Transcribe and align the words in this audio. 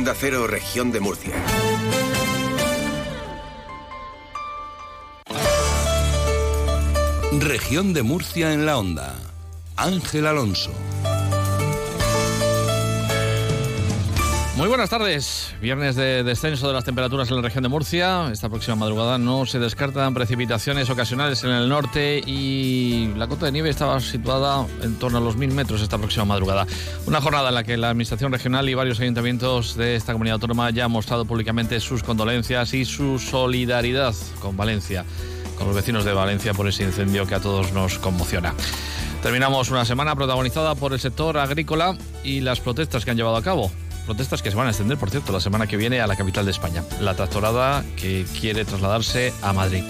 Onda 0.00 0.14
Cero, 0.18 0.46
Región 0.46 0.92
de 0.92 1.00
Murcia. 1.00 1.34
Región 7.38 7.92
de 7.92 8.02
Murcia 8.02 8.54
en 8.54 8.64
la 8.64 8.78
Onda. 8.78 9.14
Ángel 9.76 10.26
Alonso. 10.26 10.70
Muy 14.60 14.68
buenas 14.68 14.90
tardes. 14.90 15.54
Viernes 15.62 15.96
de 15.96 16.22
descenso 16.22 16.68
de 16.68 16.74
las 16.74 16.84
temperaturas 16.84 17.30
en 17.30 17.36
la 17.36 17.40
región 17.40 17.62
de 17.62 17.70
Murcia. 17.70 18.28
Esta 18.30 18.50
próxima 18.50 18.76
madrugada 18.76 19.16
no 19.16 19.46
se 19.46 19.58
descartan 19.58 20.12
precipitaciones 20.12 20.90
ocasionales 20.90 21.42
en 21.44 21.50
el 21.50 21.66
norte 21.66 22.18
y 22.18 23.10
la 23.16 23.26
cota 23.26 23.46
de 23.46 23.52
nieve 23.52 23.70
estaba 23.70 23.98
situada 24.00 24.66
en 24.82 24.98
torno 24.98 25.16
a 25.16 25.22
los 25.22 25.36
mil 25.36 25.50
metros 25.54 25.80
esta 25.80 25.96
próxima 25.96 26.26
madrugada. 26.26 26.66
Una 27.06 27.22
jornada 27.22 27.48
en 27.48 27.54
la 27.54 27.64
que 27.64 27.78
la 27.78 27.88
Administración 27.88 28.32
Regional 28.32 28.68
y 28.68 28.74
varios 28.74 29.00
ayuntamientos 29.00 29.78
de 29.78 29.96
esta 29.96 30.12
comunidad 30.12 30.34
autónoma 30.34 30.68
ya 30.68 30.84
han 30.84 30.90
mostrado 30.90 31.24
públicamente 31.24 31.80
sus 31.80 32.02
condolencias 32.02 32.74
y 32.74 32.84
su 32.84 33.18
solidaridad 33.18 34.14
con 34.40 34.58
Valencia, 34.58 35.06
con 35.56 35.68
los 35.68 35.76
vecinos 35.76 36.04
de 36.04 36.12
Valencia 36.12 36.52
por 36.52 36.68
ese 36.68 36.82
incendio 36.82 37.26
que 37.26 37.34
a 37.34 37.40
todos 37.40 37.72
nos 37.72 37.98
conmociona. 37.98 38.52
Terminamos 39.22 39.70
una 39.70 39.86
semana 39.86 40.14
protagonizada 40.14 40.74
por 40.74 40.92
el 40.92 41.00
sector 41.00 41.38
agrícola 41.38 41.96
y 42.22 42.40
las 42.40 42.60
protestas 42.60 43.06
que 43.06 43.10
han 43.10 43.16
llevado 43.16 43.36
a 43.36 43.42
cabo 43.42 43.70
protestas 44.06 44.42
que 44.42 44.50
se 44.50 44.56
van 44.56 44.66
a 44.66 44.70
extender, 44.70 44.98
por 44.98 45.10
cierto, 45.10 45.32
la 45.32 45.40
semana 45.40 45.66
que 45.66 45.76
viene 45.76 46.00
a 46.00 46.06
la 46.06 46.16
capital 46.16 46.44
de 46.44 46.50
España, 46.50 46.84
la 47.00 47.14
tractorada 47.14 47.84
que 47.96 48.24
quiere 48.38 48.64
trasladarse 48.64 49.32
a 49.42 49.52
Madrid. 49.52 49.84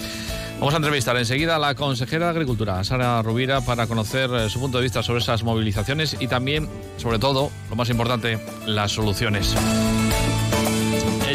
Vamos 0.59 0.75
a 0.75 0.77
entrevistar 0.77 1.17
enseguida 1.17 1.55
a 1.55 1.59
la 1.59 1.73
consejera 1.73 2.25
de 2.25 2.31
Agricultura, 2.31 2.83
Sara 2.83 3.21
Rubira, 3.23 3.61
para 3.61 3.87
conocer 3.87 4.29
eh, 4.31 4.47
su 4.47 4.59
punto 4.59 4.77
de 4.77 4.83
vista 4.83 5.01
sobre 5.01 5.19
esas 5.19 5.43
movilizaciones 5.43 6.15
y 6.19 6.27
también, 6.27 6.69
sobre 6.97 7.17
todo, 7.17 7.49
lo 7.69 7.75
más 7.75 7.89
importante, 7.89 8.39
las 8.67 8.91
soluciones. 8.91 9.55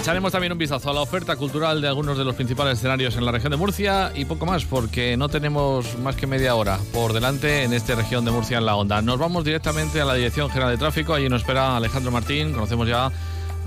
Echaremos 0.07 0.31
también 0.31 0.53
un 0.53 0.59
vistazo 0.59 0.89
a 0.89 0.95
la 0.95 1.01
oferta 1.01 1.35
cultural 1.35 1.81
de 1.81 1.89
algunos 1.89 2.17
de 2.17 2.25
los 2.25 2.37
principales 2.37 2.79
escenarios 2.79 3.17
en 3.17 3.25
la 3.25 3.33
región 3.33 3.51
de 3.51 3.57
Murcia 3.57 4.13
y 4.15 4.25
poco 4.25 4.47
más, 4.47 4.65
porque 4.65 5.17
no 5.17 5.29
tenemos 5.29 5.99
más 5.99 6.15
que 6.15 6.29
media 6.29 6.55
hora 6.55 6.79
por 6.93 7.13
delante 7.13 7.65
en 7.65 7.73
esta 7.73 7.97
región 7.97 8.25
de 8.25 8.31
Murcia 8.31 8.59
en 8.59 8.67
la 8.67 8.77
onda. 8.77 9.03
Nos 9.03 9.19
vamos 9.19 9.43
directamente 9.45 10.01
a 10.01 10.05
la 10.05 10.15
Dirección 10.15 10.49
General 10.49 10.71
de 10.71 10.79
Tráfico, 10.79 11.13
allí 11.13 11.29
nos 11.29 11.41
espera 11.41 11.77
Alejandro 11.77 12.13
Martín, 12.13 12.53
conocemos 12.53 12.87
ya 12.87 13.11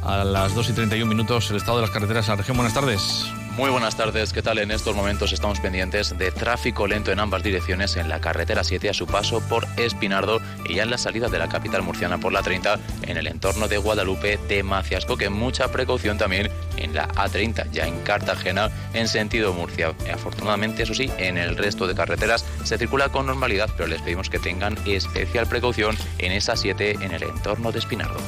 a 0.02 0.24
las 0.24 0.56
2 0.56 0.70
y 0.70 0.72
31 0.72 1.10
minutos 1.10 1.52
el 1.52 1.58
estado 1.58 1.80
de 1.80 1.82
las 1.82 1.92
carreteras 1.92 2.26
en 2.30 2.32
la 2.32 2.36
región. 2.38 2.56
Buenas 2.56 2.74
tardes. 2.74 3.26
Muy 3.60 3.72
buenas 3.72 3.98
tardes, 3.98 4.32
¿qué 4.32 4.42
tal? 4.42 4.58
En 4.60 4.72
estos 4.72 4.96
momentos 4.96 5.34
estamos 5.34 5.60
pendientes 5.60 6.18
de 6.18 6.32
tráfico 6.32 6.88
lento 6.88 7.12
en 7.12 7.20
ambas 7.20 7.44
direcciones 7.44 7.98
en 7.98 8.08
la 8.08 8.22
carretera 8.22 8.64
7 8.64 8.90
a 8.90 8.94
su 8.94 9.06
paso 9.06 9.42
por 9.50 9.68
Espinardo 9.76 10.40
y 10.64 10.76
ya 10.76 10.84
en 10.84 10.90
la 10.90 10.98
salida 10.98 11.28
de 11.28 11.40
la 11.40 11.50
capital 11.50 11.82
murciana 11.82 12.20
por 12.20 12.32
la 12.32 12.42
30 12.42 12.80
en 13.06 13.18
el 13.18 13.28
entorno 13.28 13.68
de 13.68 13.78
Guadalupe 13.78 14.40
de 14.48 14.64
Maciasco, 14.64 15.18
que 15.18 15.28
mucha 15.28 15.70
precaución 15.74 16.18
también 16.18 16.50
en 16.78 16.96
la 16.96 17.10
A30 17.10 17.70
ya 17.70 17.86
en 17.86 18.00
Cartagena 18.00 18.72
en 18.94 19.10
sentido 19.10 19.52
Murcia. 19.52 19.94
Afortunadamente, 20.10 20.84
eso 20.84 20.94
sí, 20.94 21.12
en 21.18 21.38
el 21.38 21.58
resto 21.58 21.86
de 21.86 21.96
carreteras 21.96 22.46
se 22.64 22.78
circula 22.78 23.10
con 23.10 23.26
normalidad, 23.26 23.70
pero 23.76 23.90
les 23.90 24.02
pedimos 24.02 24.30
que 24.30 24.40
tengan 24.40 24.78
especial 24.86 25.48
precaución 25.48 25.98
en 26.20 26.32
esa 26.32 26.56
7 26.56 27.00
en 27.02 27.12
el 27.12 27.24
entorno 27.24 27.74
de 27.74 27.80
Espinardo. 27.80 28.22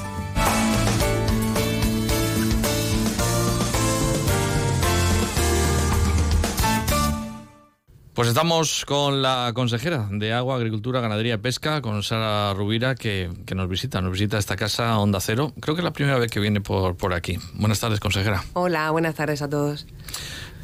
Pues 8.22 8.30
estamos 8.30 8.86
con 8.86 9.24
la 9.24 9.52
consejera 9.56 10.08
de 10.12 10.32
Agua, 10.32 10.56
Agricultura, 10.56 11.02
Ganadería 11.02 11.34
y 11.34 11.38
Pesca, 11.38 11.82
con 11.82 12.04
Sara 12.04 12.54
Rubira, 12.54 12.94
que, 12.94 13.32
nos 13.56 13.68
visita, 13.68 14.00
nos 14.00 14.12
visita 14.12 14.38
esta 14.38 14.56
casa 14.56 15.00
Onda 15.00 15.20
Cero. 15.20 15.54
Creo 15.60 15.74
que 15.74 15.82
es 15.82 15.84
la 15.84 15.92
primera 15.92 16.20
vez 16.20 16.30
que 16.30 16.40
viene 16.40 16.62
por, 16.62 16.96
por 16.96 17.16
aquí. 17.16 17.40
Buenas 17.56 17.80
tardes, 17.80 18.00
consejera. 18.00 18.44
Hola, 18.54 18.92
buenas 18.92 19.16
tardes 19.16 19.42
a 19.42 19.50
todos. 19.50 19.88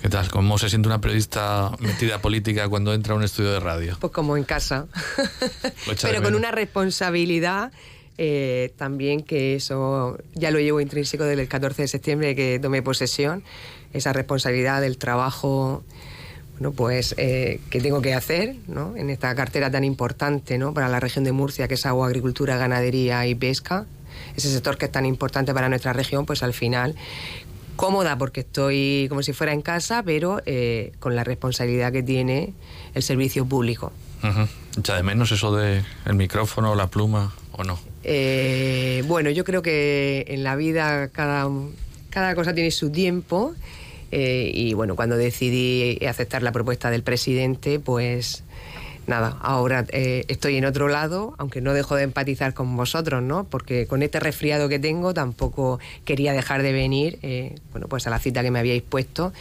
¿Qué 0.04 0.08
tal? 0.08 0.30
¿Cómo 0.30 0.60
se 0.60 0.70
siente 0.70 0.88
una 0.88 1.02
periodista 1.02 1.72
metida 1.80 2.22
política 2.22 2.70
cuando 2.70 2.94
entra 2.94 3.16
a 3.16 3.18
un 3.18 3.24
estudio 3.24 3.52
de 3.54 3.60
radio? 3.60 3.98
Pues 4.00 4.14
como 4.14 4.38
en 4.38 4.44
casa. 4.44 4.86
Pero 6.04 6.22
con 6.22 6.36
una 6.36 6.52
responsabilidad 6.52 7.72
eh, 8.20 8.72
también 8.78 9.24
que 9.24 9.56
eso 9.56 10.20
ya 10.36 10.52
lo 10.52 10.60
llevo 10.60 10.80
intrínseco 10.80 11.24
desde 11.24 11.42
el 11.42 11.48
14 11.48 11.82
de 11.82 11.88
septiembre 11.88 12.36
que 12.36 12.60
tomé 12.60 12.84
posesión, 12.84 13.44
esa 13.94 14.14
responsabilidad 14.14 14.80
del 14.80 15.00
trabajo 15.00 15.84
bueno, 16.60 16.76
pues, 16.76 17.14
eh, 17.18 17.60
qué 17.70 17.80
tengo 17.82 18.02
que 18.02 18.16
hacer 18.16 18.56
¿no? 18.68 18.96
en 18.96 19.12
esta 19.12 19.34
cartera 19.36 19.70
tan 19.70 19.84
importante 19.84 20.58
¿no? 20.58 20.74
para 20.74 20.90
la 20.90 21.00
región 21.00 21.24
de 21.24 21.32
Murcia, 21.32 21.68
que 21.68 21.76
es 21.76 21.86
agua, 21.86 22.08
agricultura, 22.08 22.58
ganadería 22.58 23.28
y 23.28 23.36
pesca. 23.36 23.86
Ese 24.36 24.52
sector 24.52 24.78
que 24.78 24.86
es 24.86 24.92
tan 24.92 25.06
importante 25.06 25.54
para 25.54 25.70
nuestra 25.70 25.94
región, 25.94 26.26
pues 26.26 26.42
al 26.42 26.54
final 26.54 26.96
cómoda 27.76 28.18
porque 28.18 28.40
estoy 28.40 29.06
como 29.08 29.22
si 29.22 29.34
fuera 29.34 29.54
en 29.54 29.62
casa, 29.62 30.02
pero 30.04 30.42
eh, 30.48 30.94
con 31.00 31.16
la 31.16 31.24
responsabilidad 31.24 31.92
que 31.92 32.02
tiene 32.02 32.54
el 32.96 33.04
servicio 33.04 33.46
público. 33.46 33.92
¿Echa 34.78 34.96
de 34.96 35.04
menos 35.04 35.32
eso 35.32 35.56
de 35.56 35.84
el 36.06 36.16
micrófono, 36.16 36.74
la 36.74 36.88
pluma 36.88 37.36
o 37.52 37.64
no? 37.64 37.80
Eh, 38.04 39.04
bueno, 39.08 39.30
yo 39.30 39.44
creo 39.44 39.62
que 39.62 40.26
en 40.30 40.44
la 40.44 40.56
vida 40.56 41.10
cada, 41.10 41.48
cada 42.10 42.34
cosa 42.34 42.56
tiene 42.56 42.72
su 42.72 42.90
tiempo 42.90 43.54
eh, 44.12 44.52
y 44.54 44.74
bueno, 44.74 44.96
cuando 44.96 45.18
decidí 45.18 46.04
aceptar 46.06 46.44
la 46.44 46.52
propuesta 46.52 46.90
del 46.90 47.04
presidente, 47.04 47.80
pues 47.80 48.44
nada, 49.08 49.38
ahora 49.42 49.86
eh, 49.90 50.26
estoy 50.28 50.58
en 50.58 50.66
otro 50.66 50.88
lado, 50.90 51.34
aunque 51.38 51.62
no 51.62 51.74
dejo 51.74 51.96
de 51.96 52.04
empatizar 52.04 52.54
con 52.54 52.76
vosotros, 52.76 53.24
¿no? 53.24 53.46
Porque 53.46 53.88
con 53.88 54.04
este 54.04 54.20
resfriado 54.20 54.70
que 54.70 54.80
tengo 54.80 55.14
tampoco 55.14 55.80
quería 56.06 56.34
dejar 56.34 56.62
de 56.62 56.74
venir, 56.74 57.18
eh, 57.24 57.56
bueno, 57.72 57.88
pues 57.88 58.06
a 58.06 58.10
la 58.10 58.20
cita 58.20 58.44
que 58.44 58.52
me 58.52 58.60
habíais 58.60 58.84
puesto 58.84 59.34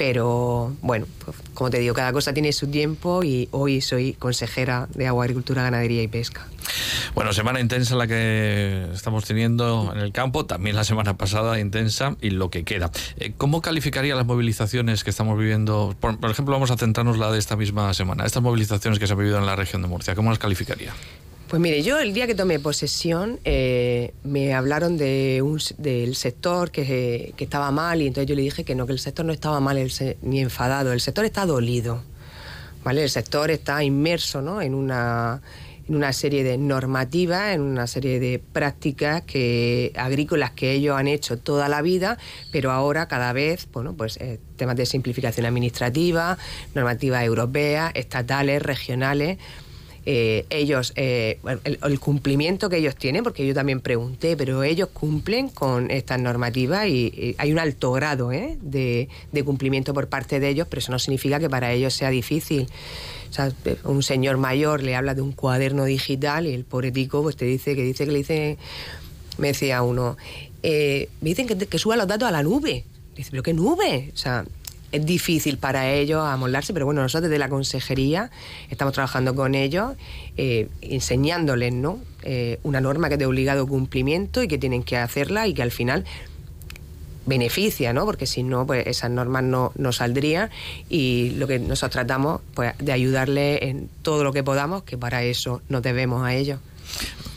pero 0.00 0.74
bueno, 0.80 1.04
pues, 1.26 1.36
como 1.52 1.68
te 1.68 1.78
digo, 1.78 1.92
cada 1.94 2.10
cosa 2.14 2.32
tiene 2.32 2.54
su 2.54 2.68
tiempo 2.68 3.22
y 3.22 3.50
hoy 3.50 3.82
soy 3.82 4.14
consejera 4.14 4.88
de 4.94 5.06
Agua, 5.06 5.24
Agricultura, 5.24 5.62
Ganadería 5.62 6.02
y 6.02 6.08
Pesca. 6.08 6.46
Bueno, 7.14 7.34
semana 7.34 7.60
intensa 7.60 7.96
la 7.96 8.06
que 8.06 8.86
estamos 8.94 9.26
teniendo 9.26 9.92
en 9.94 10.00
el 10.00 10.10
campo, 10.12 10.46
también 10.46 10.74
la 10.74 10.84
semana 10.84 11.18
pasada 11.18 11.60
intensa 11.60 12.16
y 12.22 12.30
lo 12.30 12.48
que 12.48 12.64
queda. 12.64 12.90
Eh, 13.18 13.34
¿Cómo 13.36 13.60
calificaría 13.60 14.14
las 14.14 14.24
movilizaciones 14.24 15.04
que 15.04 15.10
estamos 15.10 15.38
viviendo? 15.38 15.94
Por, 16.00 16.18
por 16.18 16.30
ejemplo, 16.30 16.54
vamos 16.54 16.70
a 16.70 16.78
centrarnos 16.78 17.18
la 17.18 17.30
de 17.30 17.38
esta 17.38 17.56
misma 17.56 17.92
semana, 17.92 18.24
estas 18.24 18.42
movilizaciones 18.42 18.98
que 18.98 19.06
se 19.06 19.12
han 19.12 19.18
vivido 19.18 19.36
en 19.36 19.44
la 19.44 19.54
región 19.54 19.82
de 19.82 19.88
Murcia, 19.88 20.14
¿cómo 20.14 20.30
las 20.30 20.38
calificaría? 20.38 20.94
Pues 21.50 21.60
mire, 21.60 21.82
yo 21.82 21.98
el 21.98 22.14
día 22.14 22.28
que 22.28 22.36
tomé 22.36 22.60
posesión 22.60 23.40
eh, 23.44 24.14
me 24.22 24.54
hablaron 24.54 24.96
de 24.96 25.42
un, 25.42 25.58
del 25.78 26.14
sector 26.14 26.70
que, 26.70 27.34
estaba 27.36 27.72
mal 27.72 28.00
y 28.00 28.06
entonces 28.06 28.28
yo 28.28 28.36
le 28.36 28.42
dije 28.42 28.62
que 28.62 28.76
no, 28.76 28.86
que 28.86 28.92
el 28.92 29.00
sector 29.00 29.26
no 29.26 29.32
estaba 29.32 29.58
mal 29.58 29.76
ni 30.22 30.40
enfadado, 30.40 30.92
el 30.92 31.00
sector 31.00 31.24
está 31.24 31.46
dolido, 31.46 32.04
¿vale? 32.84 33.02
El 33.02 33.10
sector 33.10 33.50
está 33.50 33.82
inmerso 33.82 34.40
¿no? 34.42 34.62
en, 34.62 34.76
una, 34.76 35.42
en 35.88 35.96
una 35.96 36.12
serie 36.12 36.44
de 36.44 36.56
normativas, 36.56 37.52
en 37.52 37.62
una 37.62 37.88
serie 37.88 38.20
de 38.20 38.38
prácticas 38.38 39.22
que, 39.22 39.92
agrícolas 39.96 40.52
que 40.52 40.70
ellos 40.70 40.96
han 40.96 41.08
hecho 41.08 41.36
toda 41.36 41.68
la 41.68 41.82
vida, 41.82 42.16
pero 42.52 42.70
ahora 42.70 43.08
cada 43.08 43.32
vez, 43.32 43.66
bueno, 43.72 43.94
pues 43.94 44.18
eh, 44.18 44.38
temas 44.54 44.76
de 44.76 44.86
simplificación 44.86 45.46
administrativa, 45.46 46.38
normativas 46.76 47.24
europeas, 47.24 47.90
estatales, 47.96 48.62
regionales 48.62 49.38
eh, 50.06 50.46
ellos, 50.48 50.92
eh, 50.96 51.38
el, 51.64 52.00
cumplimiento 52.00 52.70
que 52.70 52.78
ellos 52.78 52.96
tienen, 52.96 53.22
porque 53.22 53.46
yo 53.46 53.52
también 53.52 53.80
pregunté, 53.80 54.36
pero 54.36 54.62
ellos 54.62 54.88
cumplen 54.92 55.48
con 55.48 55.90
estas 55.90 56.18
normativas 56.18 56.88
y, 56.88 57.34
hay 57.38 57.52
un 57.52 57.58
alto 57.58 57.92
grado 57.92 58.32
¿eh? 58.32 58.56
de, 58.62 59.08
cumplimiento 59.44 59.92
por 59.92 60.08
parte 60.08 60.40
de 60.40 60.48
ellos, 60.48 60.66
pero 60.68 60.80
eso 60.80 60.90
no 60.90 60.98
significa 60.98 61.38
que 61.38 61.50
para 61.50 61.72
ellos 61.72 61.94
sea 61.94 62.10
difícil. 62.10 62.66
O 63.28 63.32
sea, 63.32 63.52
un 63.84 64.02
señor 64.02 64.38
mayor 64.38 64.82
le 64.82 64.96
habla 64.96 65.14
de 65.14 65.22
un 65.22 65.32
cuaderno 65.32 65.84
digital 65.84 66.46
y 66.46 66.54
el 66.54 66.64
pobre 66.64 66.90
tico 66.90 67.22
pues 67.22 67.36
te 67.36 67.44
dice 67.44 67.76
que 67.76 67.82
dice 67.82 68.06
que 68.06 68.12
le 68.12 68.18
dice, 68.18 68.58
me 69.38 69.48
decía 69.48 69.82
uno, 69.82 70.16
me 70.62 71.08
dicen 71.20 71.46
que, 71.46 71.56
que 71.56 71.78
suba 71.78 71.96
los 71.96 72.08
datos 72.08 72.26
a 72.26 72.32
la 72.32 72.42
nube. 72.42 72.84
Dice, 73.14 73.30
pero 73.30 73.42
¿qué 73.42 73.52
nube? 73.52 74.10
O 74.14 74.16
sea, 74.16 74.44
es 74.92 75.06
difícil 75.06 75.58
para 75.58 75.90
ellos 75.90 76.24
amoldarse, 76.24 76.72
pero 76.72 76.86
bueno, 76.86 77.02
nosotros 77.02 77.30
desde 77.30 77.38
la 77.38 77.48
consejería 77.48 78.30
estamos 78.70 78.94
trabajando 78.94 79.34
con 79.34 79.54
ellos, 79.54 79.92
eh, 80.36 80.68
enseñándoles 80.80 81.72
¿no? 81.72 82.00
Eh, 82.22 82.58
una 82.62 82.80
norma 82.80 83.08
que 83.08 83.14
es 83.14 83.18
de 83.18 83.26
obligado 83.26 83.66
cumplimiento 83.66 84.42
y 84.42 84.48
que 84.48 84.58
tienen 84.58 84.82
que 84.82 84.96
hacerla 84.96 85.46
y 85.46 85.54
que 85.54 85.62
al 85.62 85.70
final 85.70 86.04
beneficia, 87.26 87.92
¿no? 87.92 88.04
Porque 88.04 88.26
si 88.26 88.42
no, 88.42 88.66
pues 88.66 88.86
esas 88.86 89.10
normas 89.10 89.44
no, 89.44 89.72
no 89.76 89.92
saldrían 89.92 90.50
y 90.88 91.30
lo 91.36 91.46
que 91.46 91.58
nosotros 91.58 91.92
tratamos, 91.92 92.40
pues, 92.54 92.72
de 92.78 92.92
ayudarles 92.92 93.62
en 93.62 93.88
todo 94.02 94.24
lo 94.24 94.32
que 94.32 94.42
podamos, 94.42 94.82
que 94.82 94.98
para 94.98 95.22
eso 95.22 95.62
nos 95.68 95.82
debemos 95.82 96.24
a 96.24 96.34
ellos. 96.34 96.58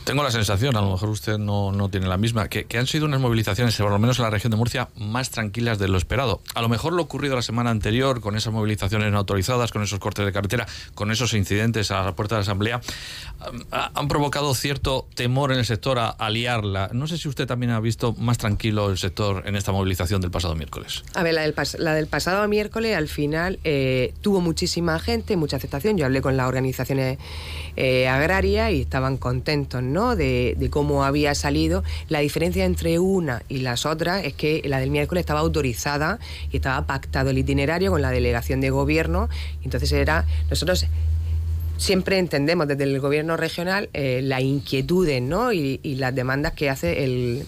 Tengo 0.04 0.22
la 0.22 0.30
sensación, 0.30 0.76
a 0.76 0.82
lo 0.82 0.92
mejor 0.92 1.08
usted 1.08 1.38
no, 1.38 1.72
no 1.72 1.88
tiene 1.88 2.06
la 2.06 2.18
misma, 2.18 2.48
que, 2.48 2.66
han 2.76 2.86
sido 2.86 3.06
unas 3.06 3.20
movilizaciones, 3.20 3.74
por 3.76 3.90
lo 3.90 3.98
menos 3.98 4.18
en 4.18 4.24
la 4.24 4.30
región 4.30 4.50
de 4.50 4.58
Murcia, 4.58 4.90
más 4.96 5.30
tranquilas 5.30 5.78
de 5.78 5.88
lo 5.88 5.96
esperado. 5.96 6.42
A 6.54 6.60
lo 6.60 6.68
mejor 6.68 6.92
lo 6.92 7.00
ocurrido 7.00 7.36
la 7.36 7.42
semana 7.42 7.70
anterior, 7.70 8.20
con 8.20 8.36
esas 8.36 8.52
movilizaciones 8.52 9.10
no 9.10 9.16
autorizadas, 9.16 9.72
con 9.72 9.82
esos 9.82 9.98
cortes 10.00 10.26
de 10.26 10.32
carretera, 10.32 10.66
con 10.94 11.10
esos 11.10 11.32
incidentes 11.32 11.90
a 11.90 12.04
la 12.04 12.14
puerta 12.14 12.34
de 12.34 12.40
la 12.40 12.42
Asamblea, 12.42 12.82
han 13.70 14.08
provocado 14.08 14.54
cierto 14.54 15.06
temor 15.14 15.52
en 15.52 15.58
el 15.58 15.64
sector 15.64 15.98
a, 15.98 16.10
aliarla. 16.10 16.90
No 16.92 17.06
sé 17.06 17.16
si 17.16 17.28
usted 17.28 17.46
también 17.46 17.72
ha 17.72 17.80
visto 17.80 18.12
más 18.12 18.36
tranquilo 18.36 18.90
el 18.90 18.98
sector 18.98 19.42
en 19.46 19.56
esta 19.56 19.72
movilización 19.72 20.20
del 20.20 20.30
pasado 20.30 20.54
miércoles. 20.54 21.02
A 21.14 21.22
ver, 21.22 21.32
la 21.32 21.42
del, 21.42 21.54
la 21.78 21.94
del 21.94 22.08
pasado 22.08 22.46
miércoles 22.46 22.94
al 22.94 23.08
final 23.08 23.58
eh, 23.64 24.12
tuvo 24.20 24.42
muchísima 24.42 24.98
gente, 24.98 25.38
mucha 25.38 25.56
aceptación. 25.56 25.96
Yo 25.96 26.04
hablé 26.04 26.20
con 26.20 26.36
las 26.36 26.46
organizaciones 26.46 27.18
eh, 27.76 28.06
agrarias 28.06 28.70
y 28.72 28.82
estaban 28.82 29.16
contentos 29.16 29.82
de, 30.16 30.68
cómo 30.70 31.04
había 31.04 31.34
salido. 31.34 31.84
La 32.08 32.20
diferencia 32.20 32.64
entre 32.64 32.98
una 32.98 33.42
y 33.48 33.58
las 33.58 33.86
otras 33.86 34.24
es 34.24 34.34
que 34.34 34.62
la 34.64 34.80
del 34.80 34.90
miércoles 34.90 35.20
estaba 35.20 35.40
autorizada 35.40 36.18
y 36.50 36.56
estaba 36.56 36.86
pactado 36.86 37.30
el 37.30 37.38
itinerario 37.38 37.90
con 37.90 38.02
la 38.02 38.10
delegación 38.10 38.60
de 38.60 38.70
gobierno. 38.70 39.28
Entonces 39.62 39.92
era, 39.92 40.26
nosotros 40.50 40.86
siempre 41.76 42.18
entendemos 42.18 42.68
desde 42.68 42.84
el 42.84 43.00
gobierno 43.00 43.36
regional 43.36 43.88
eh, 43.92 44.20
las 44.22 44.42
inquietudes 44.42 45.22
y, 45.52 45.94
las 45.96 46.14
demandas 46.14 46.52
que 46.52 46.70
hace 46.70 47.04
el, 47.04 47.46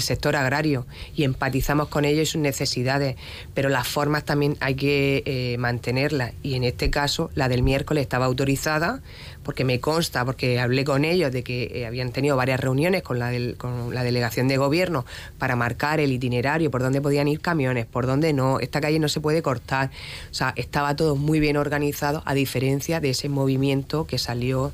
sector 0.00 0.36
agrario 0.36 0.86
y 1.14 1.24
empatizamos 1.24 1.88
con 1.88 2.04
ellos 2.04 2.22
y 2.22 2.26
sus 2.32 2.40
necesidades, 2.40 3.16
pero 3.54 3.68
las 3.68 3.88
formas 3.88 4.24
también 4.24 4.56
hay 4.60 4.74
que 4.74 5.22
eh, 5.24 5.56
mantenerlas 5.58 6.32
y 6.42 6.54
en 6.54 6.64
este 6.64 6.90
caso 6.90 7.30
la 7.34 7.48
del 7.48 7.62
miércoles 7.62 8.02
estaba 8.02 8.26
autorizada 8.26 9.00
porque 9.42 9.64
me 9.64 9.80
consta, 9.80 10.26
porque 10.26 10.60
hablé 10.60 10.84
con 10.84 11.06
ellos 11.06 11.32
de 11.32 11.42
que 11.42 11.70
eh, 11.72 11.86
habían 11.86 12.12
tenido 12.12 12.36
varias 12.36 12.60
reuniones 12.60 13.02
con 13.02 13.18
la, 13.18 13.32
con 13.56 13.94
la 13.94 14.04
delegación 14.04 14.46
de 14.46 14.58
gobierno 14.58 15.06
para 15.38 15.56
marcar 15.56 16.00
el 16.00 16.12
itinerario, 16.12 16.70
por 16.70 16.82
dónde 16.82 17.00
podían 17.00 17.28
ir 17.28 17.40
camiones, 17.40 17.86
por 17.86 18.06
dónde 18.06 18.34
no, 18.34 18.60
esta 18.60 18.80
calle 18.82 18.98
no 18.98 19.08
se 19.08 19.20
puede 19.20 19.40
cortar. 19.40 19.90
O 20.30 20.34
sea, 20.34 20.52
estaba 20.56 20.96
todo 20.96 21.16
muy 21.16 21.40
bien 21.40 21.56
organizado, 21.56 22.22
a 22.26 22.34
diferencia 22.34 23.00
de 23.00 23.10
ese 23.10 23.30
movimiento 23.30 24.06
que 24.06 24.18
salió 24.18 24.72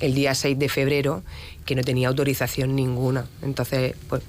el 0.00 0.14
día 0.14 0.34
6 0.34 0.58
de 0.58 0.68
febrero, 0.68 1.22
que 1.64 1.74
no 1.74 1.82
tenía 1.82 2.08
autorización 2.08 2.76
ninguna. 2.76 3.26
Entonces, 3.42 3.94
pues 4.08 4.22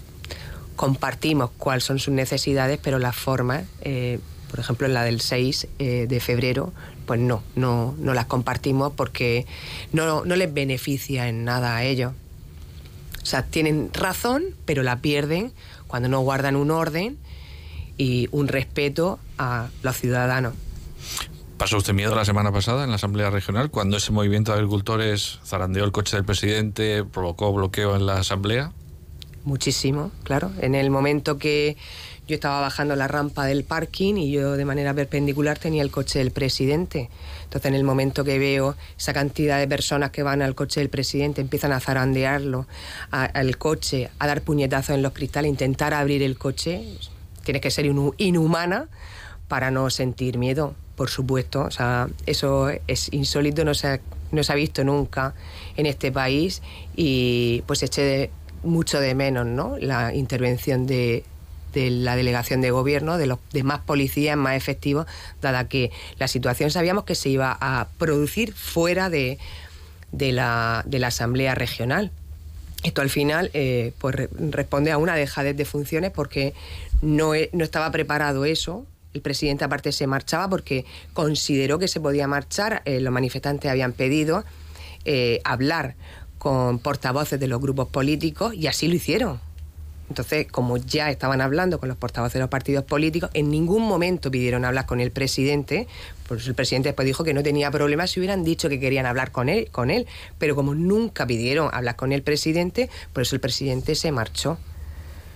compartimos 0.82 1.52
cuáles 1.60 1.84
son 1.84 2.00
sus 2.00 2.12
necesidades, 2.12 2.80
pero 2.82 2.98
las 2.98 3.16
formas, 3.16 3.66
eh, 3.82 4.18
por 4.50 4.60
ejemplo, 4.60 4.88
la 4.88 5.04
del 5.04 5.22
6 5.22 5.68
eh, 5.78 6.08
de 6.10 6.20
febrero, 6.20 6.74
pues 7.06 7.20
no, 7.20 7.44
no, 7.56 7.94
no 8.00 8.16
las 8.16 8.26
compartimos 8.26 8.92
porque 8.94 9.46
no, 9.94 10.26
no 10.26 10.36
les 10.36 10.52
beneficia 10.52 11.28
en 11.28 11.46
nada 11.46 11.76
a 11.76 11.84
ellos. 11.84 12.14
O 13.22 13.26
sea, 13.28 13.44
tienen 13.44 13.92
razón, 13.94 14.44
pero 14.66 14.82
la 14.82 15.02
pierden 15.02 15.54
cuando 15.86 16.10
no 16.10 16.22
guardan 16.22 16.56
un 16.56 16.72
orden 16.72 17.20
y 18.00 18.28
un 18.32 18.48
respeto 18.48 19.20
a 19.38 19.68
los 19.84 19.96
ciudadanos. 19.98 20.56
¿Pasó 21.60 21.78
usted 21.78 21.94
miedo 21.94 22.16
la 22.16 22.26
semana 22.26 22.52
pasada 22.52 22.86
en 22.86 22.90
la 22.90 22.96
Asamblea 22.96 23.30
Regional 23.30 23.70
cuando 23.70 23.98
ese 23.98 24.12
movimiento 24.12 24.52
de 24.52 24.58
agricultores 24.58 25.42
zarandeó 25.46 25.86
el 25.86 25.92
coche 25.92 26.18
del 26.18 26.26
presidente, 26.26 27.04
provocó 27.04 27.54
bloqueo 27.54 27.96
en 27.96 28.08
la 28.08 28.18
Asamblea? 28.18 28.72
Muchísimo, 29.44 30.12
claro. 30.24 30.52
En 30.62 30.76
el 30.76 30.90
momento 30.90 31.38
que 31.38 31.76
yo 32.28 32.36
estaba 32.36 32.62
bajando 32.62 32.96
la 32.96 33.08
rampa 33.08 33.46
del 33.46 33.64
parking 33.64 34.16
y 34.16 34.32
yo 34.32 34.54
de 34.54 34.66
manera 34.66 34.94
perpendicular 34.94 35.58
tenía 35.58 35.82
el 35.82 35.90
coche 35.90 36.20
del 36.20 36.32
presidente. 36.32 37.10
Entonces 37.44 37.68
en 37.70 37.76
el 37.76 37.84
momento 37.84 38.24
que 38.24 38.38
veo 38.38 38.76
esa 38.98 39.14
cantidad 39.14 39.60
de 39.60 39.68
personas 39.68 40.12
que 40.12 40.24
van 40.24 40.42
al 40.42 40.54
coche 40.54 40.80
del 40.80 40.90
presidente, 40.90 41.42
empiezan 41.42 41.72
a 41.72 41.80
zarandearlo, 41.80 42.68
al 43.10 43.58
coche, 43.58 44.10
a 44.20 44.28
dar 44.28 44.42
puñetazos 44.44 44.96
en 44.96 45.02
los 45.02 45.12
cristales, 45.12 45.50
intentar 45.50 45.94
abrir 45.94 46.22
el 46.22 46.38
coche, 46.38 46.86
tienes 47.44 47.62
que 47.62 47.72
ser 47.72 47.86
inhumana 48.18 48.88
para 49.48 49.72
no 49.72 49.90
sentir 49.90 50.38
miedo, 50.38 50.76
por 50.96 51.10
supuesto. 51.10 51.64
O 51.64 51.72
sea, 51.72 52.08
eso 52.28 52.70
es 52.88 53.12
insólito, 53.12 53.66
no 53.66 53.74
se 53.74 54.00
no 54.32 54.44
se 54.44 54.54
ha 54.54 54.56
visto 54.56 54.84
nunca 54.84 55.34
en 55.76 55.86
este 55.86 56.12
país 56.12 56.62
y 56.96 57.64
pues 57.68 57.84
eché 57.84 58.32
mucho 58.64 59.00
de 59.00 59.16
menos 59.16 59.46
¿no? 59.46 59.78
la 59.80 60.14
intervención 60.14 60.86
de, 60.88 61.24
de 61.74 61.90
la 61.90 62.16
delegación 62.16 62.62
de 62.62 62.72
gobierno, 62.72 63.18
de 63.18 63.28
los 63.28 63.40
demás 63.52 63.82
policías 63.86 64.38
más 64.38 64.56
efectivos, 64.56 65.08
dada 65.42 65.68
que 65.68 65.92
la 66.18 66.28
situación 66.28 66.72
sabíamos 66.72 67.06
que 67.06 67.16
se 67.16 67.30
iba 67.30 67.58
a 67.60 67.88
producir 67.98 68.54
fuera 68.54 69.10
de, 69.10 69.38
de, 70.12 70.32
la, 70.32 70.84
de 70.86 71.00
la 71.00 71.08
Asamblea 71.08 71.56
Regional. 71.56 72.12
Esto 72.84 73.02
al 73.02 73.10
final 73.10 73.52
eh, 73.54 73.94
pues 74.00 74.16
responde 74.34 74.92
a 74.92 74.98
una 74.98 75.16
dejadez 75.16 75.56
de 75.56 75.66
funciones 75.66 76.12
porque 76.12 76.54
no, 77.02 77.34
no 77.54 77.64
estaba 77.64 77.92
preparado 77.92 78.46
eso. 78.46 78.86
El 79.14 79.22
presidente 79.22 79.64
aparte 79.64 79.92
se 79.92 80.08
marchaba 80.08 80.50
porque 80.50 80.86
consideró 81.14 81.78
que 81.78 81.88
se 81.88 82.00
podía 82.00 82.28
marchar. 82.28 82.82
Eh, 82.86 83.00
los 83.00 83.14
manifestantes 83.14 83.70
habían 83.70 83.94
pedido 83.94 84.44
eh, 85.06 85.42
hablar 85.44 85.96
con 86.42 86.80
portavoces 86.80 87.40
de 87.40 87.48
los 87.48 87.62
grupos 87.62 87.88
políticos 87.90 88.56
y 88.56 88.66
así 88.66 88.88
lo 88.88 88.96
hicieron 88.96 89.40
entonces, 90.12 90.46
como 90.52 90.76
ya 90.76 91.10
estaban 91.10 91.40
hablando 91.40 91.80
con 91.80 91.88
los 91.88 91.98
portavoces 91.98 92.34
de 92.34 92.42
los 92.42 92.50
partidos 92.50 92.84
políticos, 92.84 93.30
en 93.34 93.50
ningún 93.50 93.84
momento 93.84 94.30
pidieron 94.30 94.66
hablar 94.66 94.86
con 94.86 95.00
el 95.00 95.10
presidente, 95.10 95.88
por 96.28 96.38
eso 96.38 96.50
el 96.50 96.56
presidente 96.56 96.90
después 96.90 97.06
dijo 97.06 97.24
que 97.24 97.34
no 97.34 97.44
tenía 97.44 97.72
problema 97.72 98.06
si 98.08 98.20
hubieran 98.20 98.44
dicho 98.44 98.68
que 98.68 98.78
querían 98.78 99.06
hablar 99.06 99.32
con 99.32 99.48
él, 99.48 99.70
con 99.72 99.90
él. 99.90 100.08
Pero 100.38 100.54
como 100.54 100.76
nunca 100.76 101.26
pidieron 101.26 101.70
hablar 101.74 101.96
con 101.96 102.12
el 102.12 102.24
presidente, 102.24 102.90
por 103.14 103.22
eso 103.22 103.36
el 103.36 103.40
presidente 103.40 103.96
se 103.96 104.12
marchó. 104.12 104.58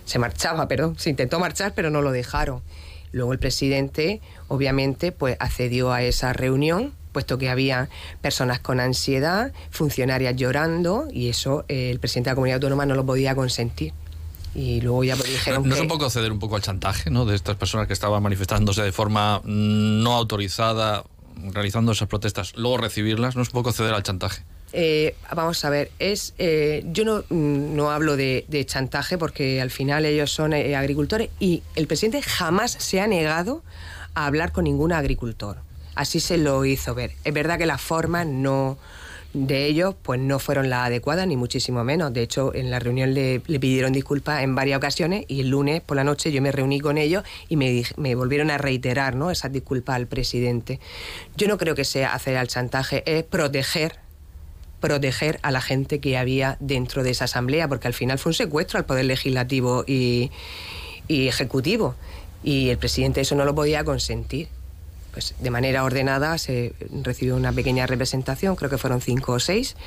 Se 0.03 0.19
marchaba, 0.19 0.67
perdón, 0.67 0.99
se 0.99 1.09
intentó 1.09 1.39
marchar, 1.39 1.71
pero 1.73 1.89
no 1.89 2.01
lo 2.01 2.11
dejaron. 2.11 2.61
Luego 3.13 3.31
el 3.31 3.39
presidente, 3.39 4.19
obviamente, 4.49 5.13
pues 5.13 5.37
accedió 5.39 5.93
a 5.93 6.03
esa 6.03 6.33
reunión, 6.33 6.93
puesto 7.15 7.37
que 7.37 7.49
había 7.49 7.87
personas 8.19 8.59
con 8.59 8.81
ansiedad, 8.81 9.53
funcionarias 9.69 10.35
llorando, 10.35 11.07
y 11.09 11.29
eso 11.29 11.63
eh, 11.69 11.89
el 11.91 11.99
presidente 12.01 12.29
de 12.29 12.31
la 12.31 12.35
comunidad 12.35 12.55
autónoma 12.57 12.85
no 12.85 12.95
lo 12.95 13.05
podía 13.05 13.33
consentir 13.35 13.93
y 14.53 14.81
luego 14.81 15.03
ya 15.05 15.15
pues 15.15 15.29
dijeron 15.29 15.63
¿No, 15.63 15.69
¿No 15.69 15.75
es 15.75 15.81
un 15.81 15.87
poco 15.87 16.09
ceder 16.09 16.31
un 16.31 16.39
poco 16.39 16.57
al 16.57 16.61
chantaje 16.61 17.09
¿no? 17.09 17.25
de 17.25 17.35
estas 17.35 17.55
personas 17.55 17.87
que 17.87 17.93
estaban 17.93 18.21
manifestándose 18.21 18.81
de 18.81 18.91
forma 18.91 19.41
no 19.45 20.13
autorizada, 20.13 21.05
realizando 21.53 21.93
esas 21.93 22.09
protestas, 22.09 22.53
luego 22.57 22.77
recibirlas? 22.77 23.37
¿No 23.37 23.43
es 23.43 23.49
un 23.49 23.53
poco 23.53 23.71
ceder 23.71 23.93
al 23.93 24.03
chantaje? 24.03 24.43
Eh, 24.73 25.15
vamos 25.33 25.63
a 25.63 25.69
ver, 25.69 25.89
es 25.99 26.33
eh, 26.37 26.83
yo 26.91 27.05
no, 27.05 27.23
no 27.29 27.91
hablo 27.91 28.17
de, 28.17 28.65
chantaje 28.65 29.17
porque 29.17 29.61
al 29.61 29.71
final 29.71 30.05
ellos 30.05 30.31
son 30.31 30.51
eh, 30.51 30.75
agricultores 30.75 31.29
y 31.39 31.63
el 31.75 31.87
presidente 31.87 32.21
jamás 32.21 32.71
se 32.71 32.99
ha 32.99 33.07
negado 33.07 33.63
a 34.15 34.25
hablar 34.25 34.51
con 34.51 34.65
ningún 34.65 34.91
agricultor. 34.91 35.64
Así 35.95 36.19
se 36.19 36.37
lo 36.37 36.65
hizo 36.65 36.93
ver. 36.93 37.11
Es 37.23 37.33
verdad 37.33 37.57
que 37.57 37.65
la 37.65 37.77
forma 37.77 38.25
no, 38.25 38.77
de 39.35 39.65
ellos 39.65 39.95
pues 40.01 40.19
no 40.19 40.39
fueron 40.39 40.69
las 40.69 40.87
adecuadas 40.87 41.27
ni 41.27 41.35
muchísimo 41.35 41.83
menos. 41.83 42.13
De 42.13 42.21
hecho, 42.21 42.55
en 42.55 42.71
la 42.71 42.79
reunión 42.79 43.13
le, 43.13 43.39
pidieron 43.39 43.91
disculpas 43.91 44.43
en 44.43 44.55
varias 44.55 44.77
ocasiones 44.77 45.25
y 45.27 45.41
el 45.41 45.49
lunes 45.49 45.81
por 45.81 45.97
la 45.97 46.05
noche 46.05 46.31
yo 46.31 46.41
me 46.41 46.51
reuní 46.51 46.79
con 46.79 46.97
ellos 46.97 47.23
y 47.49 47.57
me, 47.57 48.15
volvieron 48.15 48.49
a 48.49 48.57
reiterar 48.57 49.15
¿no? 49.15 49.31
esas 49.31 49.51
disculpas 49.51 49.97
al 49.97 50.07
presidente. 50.07 50.79
Yo 51.35 51.47
no 51.47 51.57
creo 51.57 51.75
que 51.75 51.83
sea 51.83 52.13
hacer 52.13 52.37
al 52.37 52.47
chantaje, 52.47 53.03
es 53.05 53.23
proteger 53.23 53.99
proteger 54.79 55.39
a 55.41 55.51
la 55.51 55.61
gente 55.61 55.99
que 55.99 56.15
había 56.15 56.57
dentro 56.59 57.01
de 57.01 57.09
esa 57.09 57.25
asamblea, 57.25 57.67
porque 57.67 57.87
al 57.87 57.95
final 57.95 58.19
fue 58.19 58.29
un 58.29 58.33
secuestro 58.35 58.77
al 58.77 58.85
poder 58.85 59.05
legislativo 59.05 59.83
y 59.87 60.29
ejecutivo. 61.07 61.95
Y 62.43 62.69
el 62.69 62.77
presidente 62.77 63.21
eso 63.21 63.33
no 63.33 63.45
lo 63.45 63.55
podía 63.55 63.83
consentir 63.83 64.47
pues 65.15 65.33
de 65.39 65.49
manera 65.49 65.85
ordenada 65.85 66.37
se 66.37 66.73
recibió 67.01 67.37
una 67.37 67.53
pequeña 67.53 67.87
representación, 67.87 68.57
creo 68.57 68.69
que 68.69 68.77
fueron 68.77 68.99
cinco 68.99 69.31
o 69.31 69.39
seis, 69.39 69.77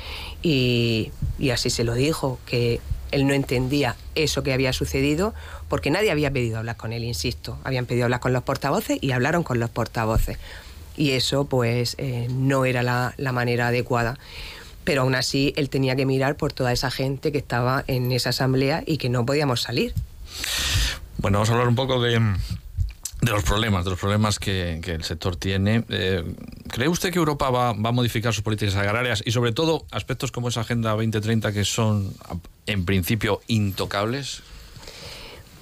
y, 0.41 1.11
así 1.53 1.69
se 1.69 1.83
lo 1.83 1.93
dijo, 1.93 2.39
que 2.47 2.81
él 3.11 3.27
no 3.27 3.35
entendía 3.35 3.95
eso 4.15 4.41
que 4.41 4.53
había 4.53 4.73
sucedido 4.73 5.35
porque 5.67 5.91
nadie 5.91 6.09
había 6.09 6.31
pedido 6.31 6.57
hablar 6.57 6.77
con 6.77 6.93
él, 6.93 7.03
insisto. 7.03 7.59
Habían 7.63 7.85
pedido 7.85 8.05
hablar 8.05 8.21
con 8.21 8.33
los 8.33 8.41
portavoces 8.41 8.97
y 9.01 9.11
hablaron 9.11 9.43
con 9.43 9.59
los 9.59 9.69
portavoces. 9.69 10.39
Y 10.97 11.11
eso 11.11 11.45
pues 11.45 11.93
eh, 11.99 12.27
no 12.31 12.65
era 12.65 12.81
la, 12.81 13.13
la, 13.17 13.31
manera 13.31 13.67
adecuada. 13.67 14.17
Pero 14.83 15.03
aún 15.03 15.13
así 15.13 15.53
él 15.57 15.69
tenía 15.69 15.95
que 15.95 16.07
mirar 16.07 16.37
por 16.37 16.53
toda 16.53 16.71
esa 16.71 16.89
gente 16.89 17.31
que 17.31 17.37
estaba 17.37 17.83
en 17.85 18.11
esa 18.11 18.29
asamblea 18.29 18.81
y 18.83 18.97
que 18.97 19.09
no 19.09 19.27
podíamos 19.27 19.61
salir. 19.61 19.93
Bueno, 21.19 21.37
vamos 21.37 21.49
a 21.49 21.53
hablar 21.53 21.67
un 21.67 21.75
poco 21.75 22.01
de, 22.01 22.19
de 23.21 23.31
los 23.31 23.43
problemas, 23.43 23.83
de 23.83 23.91
los 23.91 23.99
problemas 23.99 24.39
que, 24.39 24.79
el 24.85 25.03
sector 25.03 25.35
tiene. 25.35 25.83
Eh, 25.89 26.23
¿Cree 26.69 26.87
usted 26.87 27.11
que 27.11 27.19
Europa 27.19 27.49
va, 27.49 27.69
a 27.69 27.73
modificar 27.73 28.33
sus 28.33 28.43
políticas 28.43 28.75
agrarias 28.75 29.21
y 29.25 29.31
sobre 29.31 29.51
todo 29.51 29.85
aspectos 29.91 30.31
como 30.31 30.49
esa 30.49 30.61
Agenda 30.61 30.91
2030 30.91 31.51
que 31.51 31.65
son 31.65 32.13
en 32.65 32.85
principio 32.85 33.41
intocables? 33.47 34.41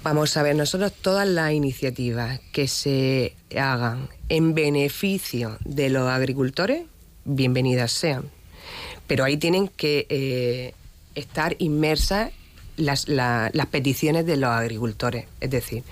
Vamos 0.04 0.36
a 0.36 0.42
ver, 0.42 0.54
nosotros 0.54 0.92
todas 0.92 1.26
las 1.26 1.52
iniciativas 1.52 2.40
que 2.52 2.68
se 2.68 3.34
hagan 3.56 4.08
en 4.28 4.54
beneficio 4.54 5.58
de 5.64 5.90
los 5.90 6.08
agricultores, 6.08 6.84
bienvenidas 7.24 7.92
sean. 7.92 8.30
Pero 9.08 9.24
ahí 9.24 9.36
tienen 9.36 9.68
que 9.68 10.06
eh, 10.08 10.74
estar 11.14 11.56
inmersa 11.58 12.30
las, 12.76 13.08
las 13.08 13.66
peticiones 13.70 14.24
de 14.24 14.36
los 14.36 14.50
agricultores. 14.50 15.26
Es 15.40 15.50
decir, 15.50 15.82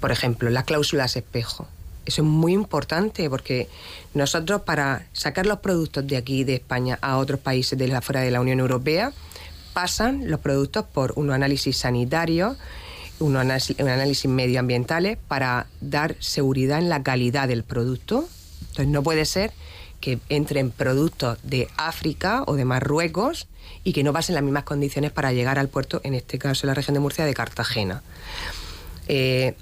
por 0.00 0.12
ejemplo, 0.12 0.50
las 0.50 0.64
cláusulas 0.64 1.16
espejo. 1.16 1.66
Eso 2.06 2.22
es 2.22 2.28
muy 2.28 2.54
importante 2.54 3.28
porque 3.28 3.68
nosotros 4.14 4.62
para 4.62 5.04
sacar 5.12 5.44
los 5.44 5.58
productos 5.58 6.06
de 6.06 6.16
aquí, 6.16 6.42
de 6.42 6.54
España, 6.54 6.98
a 7.02 7.18
otros 7.18 7.38
países 7.38 7.78
de 7.78 7.86
la, 7.88 8.00
fuera 8.00 8.22
de 8.22 8.30
la 8.30 8.40
Unión 8.40 8.60
Europea, 8.60 9.12
pasan 9.74 10.30
los 10.30 10.40
productos 10.40 10.86
por 10.86 11.12
un 11.16 11.30
análisis 11.30 11.76
sanitario, 11.76 12.56
un 13.18 13.36
análisis, 13.36 13.76
un 13.78 13.88
análisis 13.88 14.30
medioambientales 14.30 15.18
para 15.28 15.66
dar 15.80 16.16
seguridad 16.20 16.78
en 16.78 16.88
la 16.88 17.02
calidad 17.02 17.46
del 17.46 17.62
producto. 17.62 18.26
Entonces 18.60 18.88
no 18.88 19.02
puede 19.02 19.26
ser 19.26 19.52
que 20.00 20.18
entren 20.28 20.70
productos 20.70 21.38
de 21.42 21.68
África 21.76 22.44
o 22.46 22.54
de 22.54 22.64
Marruecos 22.64 23.48
y 23.84 23.92
que 23.92 24.02
no 24.02 24.12
pasen 24.12 24.34
las 24.34 24.44
mismas 24.44 24.64
condiciones 24.64 25.10
para 25.10 25.32
llegar 25.32 25.58
al 25.58 25.68
puerto, 25.68 26.00
en 26.04 26.14
este 26.14 26.38
caso 26.38 26.66
en 26.66 26.68
la 26.68 26.74
región 26.74 26.94
de 26.94 27.00
Murcia, 27.00 27.24
de 27.24 27.34
Cartagena. 27.34 28.02
Eh, 29.08 29.54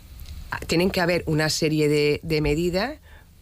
tienen 0.67 0.91
que 0.91 1.01
haber 1.01 1.23
una 1.27 1.49
serie 1.51 1.89
de, 1.89 2.41
medidas 2.41 2.99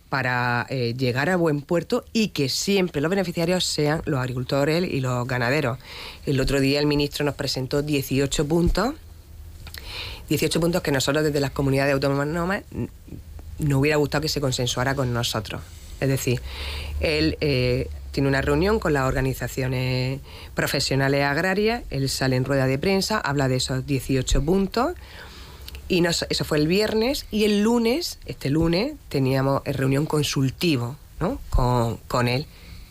para 0.09 0.67
eh, 0.69 0.95
llegar 0.97 1.29
a 1.31 1.37
buen 1.37 1.61
puerto 1.61 2.05
y 2.13 2.29
que 2.29 2.49
siempre 2.49 3.01
los 3.01 3.11
beneficiarios 3.11 3.65
sean 3.65 4.03
los 4.05 4.21
agricultores 4.21 4.85
y 4.85 5.01
los 5.01 5.27
ganaderos. 5.27 5.79
El 6.27 6.41
otro 6.41 6.61
día 6.61 6.79
el 6.79 6.87
ministro 6.87 7.25
nos 7.25 7.35
presentó 7.35 7.83
18 7.83 8.47
puntos, 8.47 8.95
18 10.29 10.61
puntos 10.61 10.83
que 10.83 10.93
nosotros 10.93 11.25
desde 11.25 11.41
las 11.41 11.51
comunidades 11.51 11.95
autónomas 11.95 12.63
no 13.59 13.79
hubiera 13.79 13.97
gustado 13.97 14.23
que 14.23 14.29
se 14.29 14.41
consensuara 14.41 14.95
con 14.95 15.13
nosotros. 15.13 15.63
Es 16.01 16.09
decir, 16.09 16.41
él 17.01 17.37
eh, 17.41 17.89
tiene 18.13 18.29
una 18.29 18.43
reunión 18.43 18.79
con 18.79 18.93
las 18.93 19.05
organizaciones 19.05 20.21
profesionales 20.55 21.25
agrarias, 21.25 21.83
él 21.91 22.09
sale 22.09 22.37
en 22.37 22.45
rueda 22.45 22.67
de 22.67 22.79
prensa, 22.79 23.19
habla 23.19 23.49
de 23.49 23.57
esos 23.57 23.87
18 23.87 24.45
puntos. 24.45 24.95
Y 25.95 26.05
eso 26.05 26.45
fue 26.45 26.59
el 26.59 26.67
viernes 26.67 27.25
y 27.31 27.45
el 27.45 27.63
lunes, 27.63 28.19
este 28.27 28.51
lunes, 28.51 28.95
teníamos 29.09 29.63
reunión 29.65 30.07
consultivo 30.07 30.97
¿no? 31.21 31.39
con, 31.51 31.99
con 32.09 32.27
él. 32.27 32.47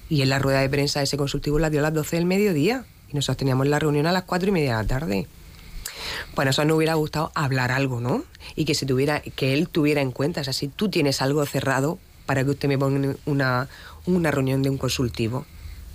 Y 0.07 0.21
en 0.21 0.29
la 0.29 0.39
rueda 0.39 0.61
de 0.61 0.69
prensa 0.69 1.01
ese 1.01 1.17
consultivo 1.17 1.59
la 1.59 1.69
dio 1.69 1.81
a 1.81 1.83
las 1.83 1.93
12 1.93 2.15
del 2.15 2.25
mediodía. 2.25 2.85
Y 3.11 3.15
nosotros 3.15 3.35
teníamos 3.35 3.67
la 3.67 3.77
reunión 3.77 4.07
a 4.07 4.13
las 4.13 4.23
4 4.23 4.47
y 4.47 4.51
media 4.53 4.77
de 4.77 4.83
la 4.83 4.87
tarde. 4.87 5.27
Bueno, 6.33 6.51
eso 6.51 6.63
nos 6.63 6.77
hubiera 6.77 6.93
gustado 6.93 7.33
hablar 7.35 7.73
algo, 7.73 7.99
¿no? 7.99 8.23
Y 8.55 8.63
que 8.63 8.73
se 8.73 8.85
tuviera, 8.85 9.19
que 9.19 9.53
él 9.53 9.67
tuviera 9.67 9.99
en 9.99 10.11
cuenta. 10.11 10.39
O 10.39 10.43
sea, 10.45 10.53
si 10.53 10.69
tú 10.69 10.87
tienes 10.87 11.21
algo 11.21 11.45
cerrado, 11.45 11.99
para 12.25 12.45
que 12.45 12.51
usted 12.51 12.69
me 12.69 12.77
ponga 12.77 13.15
una, 13.25 13.67
una 14.05 14.31
reunión 14.31 14.63
de 14.63 14.69
un 14.69 14.77
consultivo. 14.77 15.45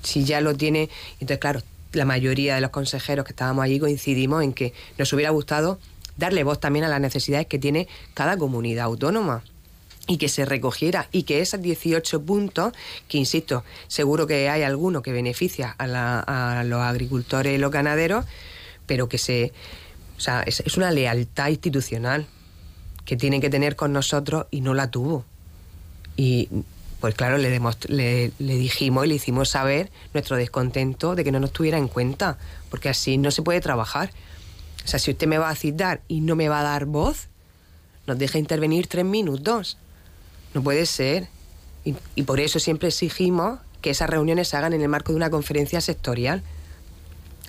Si 0.03 0.25
ya 0.25 0.43
lo 0.43 0.55
tiene, 0.55 0.91
entonces 1.21 1.39
claro, 1.39 1.63
la 1.93 2.05
mayoría 2.05 2.55
de 2.55 2.61
los 2.61 2.71
consejeros 2.71 3.25
que 3.25 3.33
estábamos 3.33 3.65
allí 3.65 3.81
coincidimos 3.81 4.45
en 4.45 4.53
que 4.53 4.75
nos 4.99 5.11
hubiera 5.15 5.31
gustado 5.31 5.79
darle 6.19 6.45
voz 6.45 6.61
también 6.61 6.85
a 6.85 6.89
las 6.89 7.01
necesidades 7.01 7.47
que 7.47 7.59
tiene 7.59 7.89
cada 8.13 8.37
comunidad 8.37 8.85
autónoma 8.85 9.43
y 10.09 10.17
que 10.17 10.29
se 10.29 10.45
recogiera 10.45 11.09
y 11.13 11.23
que 11.23 11.41
esos 11.41 11.63
18 11.63 12.23
puntos, 12.23 12.73
que 13.09 13.19
insisto, 13.19 13.63
seguro 13.87 14.27
que 14.27 14.49
hay 14.49 14.63
alguno 14.63 15.03
que 15.03 15.13
beneficia 15.13 15.77
a, 15.79 16.65
los 16.65 16.81
agricultores 16.81 17.55
y 17.55 17.59
los 17.59 17.71
ganaderos, 17.71 18.25
pero 18.87 19.09
que 19.09 19.19
se... 19.19 19.53
O 20.17 20.21
sea, 20.21 20.43
es, 20.43 20.77
una 20.77 20.91
lealtad 20.91 21.49
institucional 21.49 22.27
que 23.05 23.17
tienen 23.17 23.41
que 23.41 23.51
tener 23.51 23.77
con 23.77 23.93
nosotros 23.93 24.47
y 24.51 24.63
no 24.63 24.75
la 24.75 24.91
tuvo. 24.91 25.25
Y 26.17 26.49
pues 27.01 27.15
claro, 27.15 27.39
le, 27.39 27.61
le, 27.89 28.33
dijimos 28.39 29.05
y 29.05 29.09
le 29.09 29.15
hicimos 29.15 29.51
saber 29.51 29.93
nuestro 30.15 30.37
descontento 30.37 31.15
de 31.15 31.23
que 31.23 31.31
no 31.31 31.39
nos 31.39 31.53
tuviera 31.53 31.79
en 31.79 31.87
cuenta, 31.87 32.39
porque 32.71 32.89
así 32.89 33.19
no 33.19 33.31
se 33.31 33.43
puede 33.43 33.61
trabajar. 33.61 34.11
O 34.89 34.91
sea, 34.91 34.99
si 34.99 35.11
usted 35.11 35.27
me 35.27 35.37
va 35.37 35.51
a 35.51 35.55
citar 35.55 36.01
y 36.09 36.23
no 36.23 36.35
me 36.35 36.49
va 36.49 36.61
a 36.61 36.63
dar 36.63 36.87
voz, 36.87 37.29
nos 38.07 38.17
deja 38.17 38.39
intervenir 38.39 38.87
tres 38.87 39.05
minutos. 39.05 39.77
No 40.55 40.63
puede 40.63 40.87
ser. 40.87 41.29
Y, 41.85 41.95
y 42.15 42.23
por 42.23 42.41
eso 42.41 42.59
siempre 42.59 42.89
exigimos 42.89 43.61
que 43.83 43.91
esas 43.91 44.09
reuniones 44.09 44.49
se 44.49 44.57
hagan 44.57 44.73
en 44.73 44.81
el 44.81 44.89
marco 44.89 45.13
de 45.13 45.17
una 45.17 45.29
conferencia 45.29 45.83
sectorial, 45.83 46.43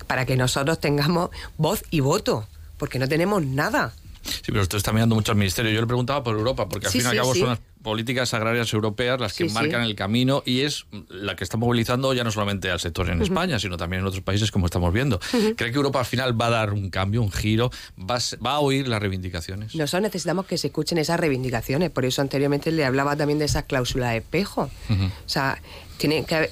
para 0.06 0.26
que 0.26 0.36
nosotros 0.36 0.82
tengamos 0.82 1.30
voz 1.58 1.86
y 1.92 2.02
voto, 2.02 2.46
porque 2.78 3.00
no 3.00 3.08
tenemos 3.08 3.42
nada. 3.42 3.94
Sí, 4.24 4.52
pero 4.52 4.62
usted 4.62 4.78
está 4.78 4.92
mirando 4.92 5.16
mucho 5.16 5.32
al 5.32 5.38
ministerio. 5.38 5.72
Yo 5.72 5.82
le 5.82 5.88
preguntaba 5.88 6.24
por 6.24 6.36
Europa, 6.36 6.68
porque 6.68 6.88
al 6.88 6.92
fin 6.92 7.02
y 7.04 7.06
al 7.06 7.16
cabo 7.16 7.36
son 7.36 7.50
las 7.50 7.60
políticas 7.82 8.34
agrarias 8.34 8.74
europeas 8.74 9.20
las 9.20 9.34
que 9.34 9.46
marcan 9.50 9.84
el 9.84 9.96
camino 9.96 10.44
y 10.46 10.62
es 10.62 10.86
la 11.08 11.36
que 11.36 11.44
está 11.44 11.58
movilizando 11.58 12.14
ya 12.14 12.24
no 12.24 12.32
solamente 12.32 12.70
al 12.70 12.80
sector 12.80 13.10
en 13.10 13.22
España, 13.22 13.58
sino 13.60 13.78
también 13.78 14.02
en 14.02 14.08
otros 14.08 14.22
países, 14.24 14.52
como 14.52 14.66
estamos 14.66 14.94
viendo. 14.94 15.20
¿Cree 15.56 15.72
que 15.72 15.78
Europa 15.78 16.00
al 16.00 16.06
final 16.06 16.40
va 16.40 16.48
a 16.48 16.50
dar 16.50 16.74
un 16.74 16.90
cambio, 16.90 17.22
un 17.22 17.32
giro? 17.32 17.72
¿Va 17.98 18.20
a, 18.52 18.60
oír 18.60 18.88
las 18.88 19.02
reivindicaciones? 19.02 19.76
Nosotros 19.76 20.04
necesitamos 20.04 20.46
que 20.46 20.58
se 20.58 20.68
escuchen 20.68 20.98
esas 20.98 21.20
reivindicaciones. 21.20 21.90
Por 21.90 22.06
eso 22.06 22.22
anteriormente 22.22 22.72
le 22.72 22.86
hablaba 22.86 23.16
también 23.16 23.40
de 23.40 23.46
esa 23.46 23.64
cláusula 23.64 24.12
de 24.12 24.18
espejo. 24.18 24.70
O 24.90 25.30
sea, 25.30 25.62
tiene 25.98 26.26
que 26.26 26.36
haber 26.36 26.52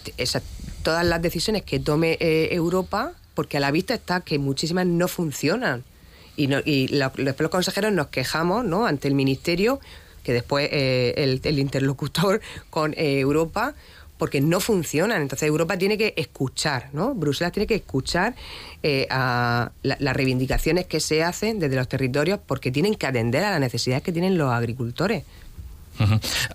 todas 0.84 1.06
las 1.06 1.22
decisiones 1.22 1.64
que 1.64 1.80
tome 1.80 2.18
eh, 2.20 2.50
Europa, 2.52 3.12
porque 3.34 3.58
a 3.58 3.60
la 3.60 3.72
vista 3.72 3.94
está 3.94 4.22
que 4.22 4.40
muchísimas 4.40 4.86
no 4.86 5.08
funcionan 5.08 5.84
y, 6.38 6.48
no, 6.48 6.60
y 6.64 6.88
los, 6.88 7.12
los 7.18 7.52
consejeros 7.52 7.92
nos 7.92 8.08
quejamos 8.08 8.64
¿no? 8.64 8.86
ante 8.86 9.08
el 9.10 9.16
Ministerio, 9.16 9.82
que 10.24 10.34
después 10.34 10.70
eh, 10.72 11.40
el, 11.44 11.60
interlocutor 11.60 12.42
con 12.70 12.94
eh, 12.94 13.20
Europa, 13.20 13.74
porque 14.18 14.40
no 14.42 14.60
funcionan. 14.60 15.22
Entonces 15.22 15.48
Europa 15.48 15.78
tiene 15.78 15.98
que 15.98 16.14
escuchar, 16.18 16.90
¿no? 16.94 17.14
Bruselas 17.14 17.52
tiene 17.52 17.68
que 17.68 17.76
escuchar 17.76 18.36
eh, 18.84 19.08
a 19.10 19.72
las 19.84 20.16
reivindicaciones 20.16 20.86
que 20.86 21.00
se 21.00 21.24
hacen 21.24 21.60
desde 21.60 21.76
los 21.76 21.88
territorios 21.88 22.40
porque 22.46 22.72
tienen 22.72 22.96
que 22.96 23.06
atender 23.06 23.44
a 23.44 23.52
las 23.52 23.60
necesidades 23.60 24.04
que 24.04 24.12
tienen 24.12 24.38
los 24.38 24.52
agricultores. 24.52 25.24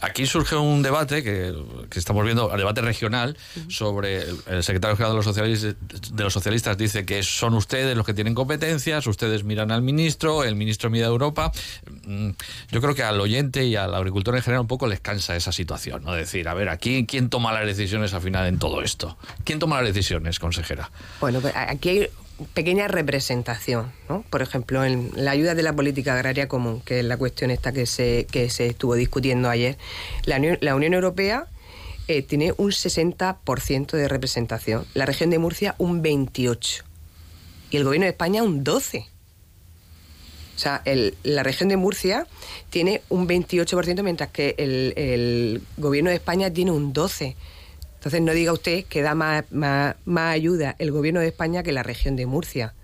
Aquí 0.00 0.26
surge 0.26 0.56
un 0.56 0.82
debate 0.82 1.22
que, 1.22 1.54
estamos 1.94 2.24
viendo, 2.24 2.50
el 2.50 2.58
debate 2.58 2.80
regional, 2.80 3.36
sobre 3.68 4.22
el, 4.22 4.62
secretario 4.62 4.96
general 4.96 5.12
de 5.12 5.16
los, 5.16 5.24
socialistas, 5.24 5.76
de 6.12 6.24
los 6.24 6.32
socialistas 6.32 6.76
dice 6.76 7.04
que 7.04 7.22
son 7.22 7.54
ustedes 7.54 7.96
los 7.96 8.06
que 8.06 8.14
tienen 8.14 8.34
competencias, 8.34 9.06
ustedes 9.06 9.44
miran 9.44 9.70
al 9.70 9.82
ministro, 9.82 10.44
el 10.44 10.56
ministro 10.56 10.90
mira 10.90 11.06
a 11.06 11.10
Europa. 11.10 11.52
Mm, 12.04 12.30
yo 12.70 12.80
creo 12.80 12.94
que 12.94 13.02
al 13.02 13.20
oyente 13.20 13.64
y 13.64 13.76
al 13.76 13.94
agricultor 13.94 14.36
en 14.36 14.42
general 14.42 14.62
un 14.62 14.68
poco 14.68 14.86
les 14.86 15.00
cansa 15.00 15.36
esa 15.36 15.52
situación, 15.52 16.04
¿no? 16.04 16.12
Decir, 16.12 16.48
a 16.48 16.54
ver, 16.54 16.68
aquí 16.68 17.06
quién 17.06 17.28
toma 17.28 17.52
las 17.52 17.66
decisiones 17.66 18.14
al 18.14 18.22
final 18.22 18.46
en 18.46 18.58
todo 18.58 18.82
esto. 18.82 19.16
¿Quién 19.44 19.58
toma 19.58 19.76
las 19.76 19.86
decisiones, 19.86 20.38
consejera? 20.38 20.90
Bueno, 21.20 21.40
aquí 21.54 21.88
hay 21.88 22.08
pequeña 22.44 22.88
representación, 22.88 23.92
¿no? 24.08 24.24
Por 24.30 24.42
ejemplo, 24.42 24.84
en 24.84 25.10
la 25.14 25.30
ayuda 25.30 25.54
de 25.54 25.62
la 25.62 25.72
política 25.72 26.14
agraria 26.14 26.48
común, 26.48 26.80
que 26.80 27.00
es 27.00 27.04
la 27.04 27.16
cuestión 27.16 27.50
esta 27.50 27.72
que 27.72 27.86
se, 27.86 28.26
que 28.30 28.50
se 28.50 28.66
estuvo 28.66 28.94
discutiendo 28.94 29.48
ayer. 29.48 29.78
La 30.24 30.36
Unión, 30.36 30.94
Europea 30.94 31.46
eh, 32.08 32.22
tiene 32.22 32.52
un 32.56 32.70
60% 32.70 33.92
de 33.92 34.08
representación, 34.08 34.84
la 34.94 35.06
región 35.06 35.30
de 35.30 35.38
Murcia 35.38 35.74
un 35.78 36.02
28% 36.02 36.82
y 37.70 37.76
el 37.76 37.84
gobierno 37.84 38.04
de 38.04 38.10
España 38.10 38.42
un 38.42 38.64
12%. 38.64 39.06
O 40.54 40.58
sea, 40.62 40.82
la 41.24 41.42
región 41.42 41.70
de 41.70 41.76
Murcia 41.76 42.26
tiene 42.70 43.02
un 43.08 43.26
28%, 43.26 44.02
mientras 44.02 44.30
que 44.30 44.54
el, 44.58 44.92
el 44.96 45.62
gobierno 45.78 46.10
de 46.10 46.16
España 46.16 46.52
tiene 46.52 46.70
un 46.70 46.92
12%. 46.92 47.34
Entonces 48.02 48.20
no 48.20 48.32
diga 48.32 48.52
usted 48.52 48.84
que 48.86 49.00
da 49.00 49.14
más, 49.14 49.44
ayuda 50.16 50.74
el 50.80 50.90
gobierno 50.90 51.20
de 51.20 51.28
España 51.28 51.62
que 51.62 51.70
la 51.70 51.84
región 51.84 52.16
de 52.16 52.26
Murcia. 52.26 52.74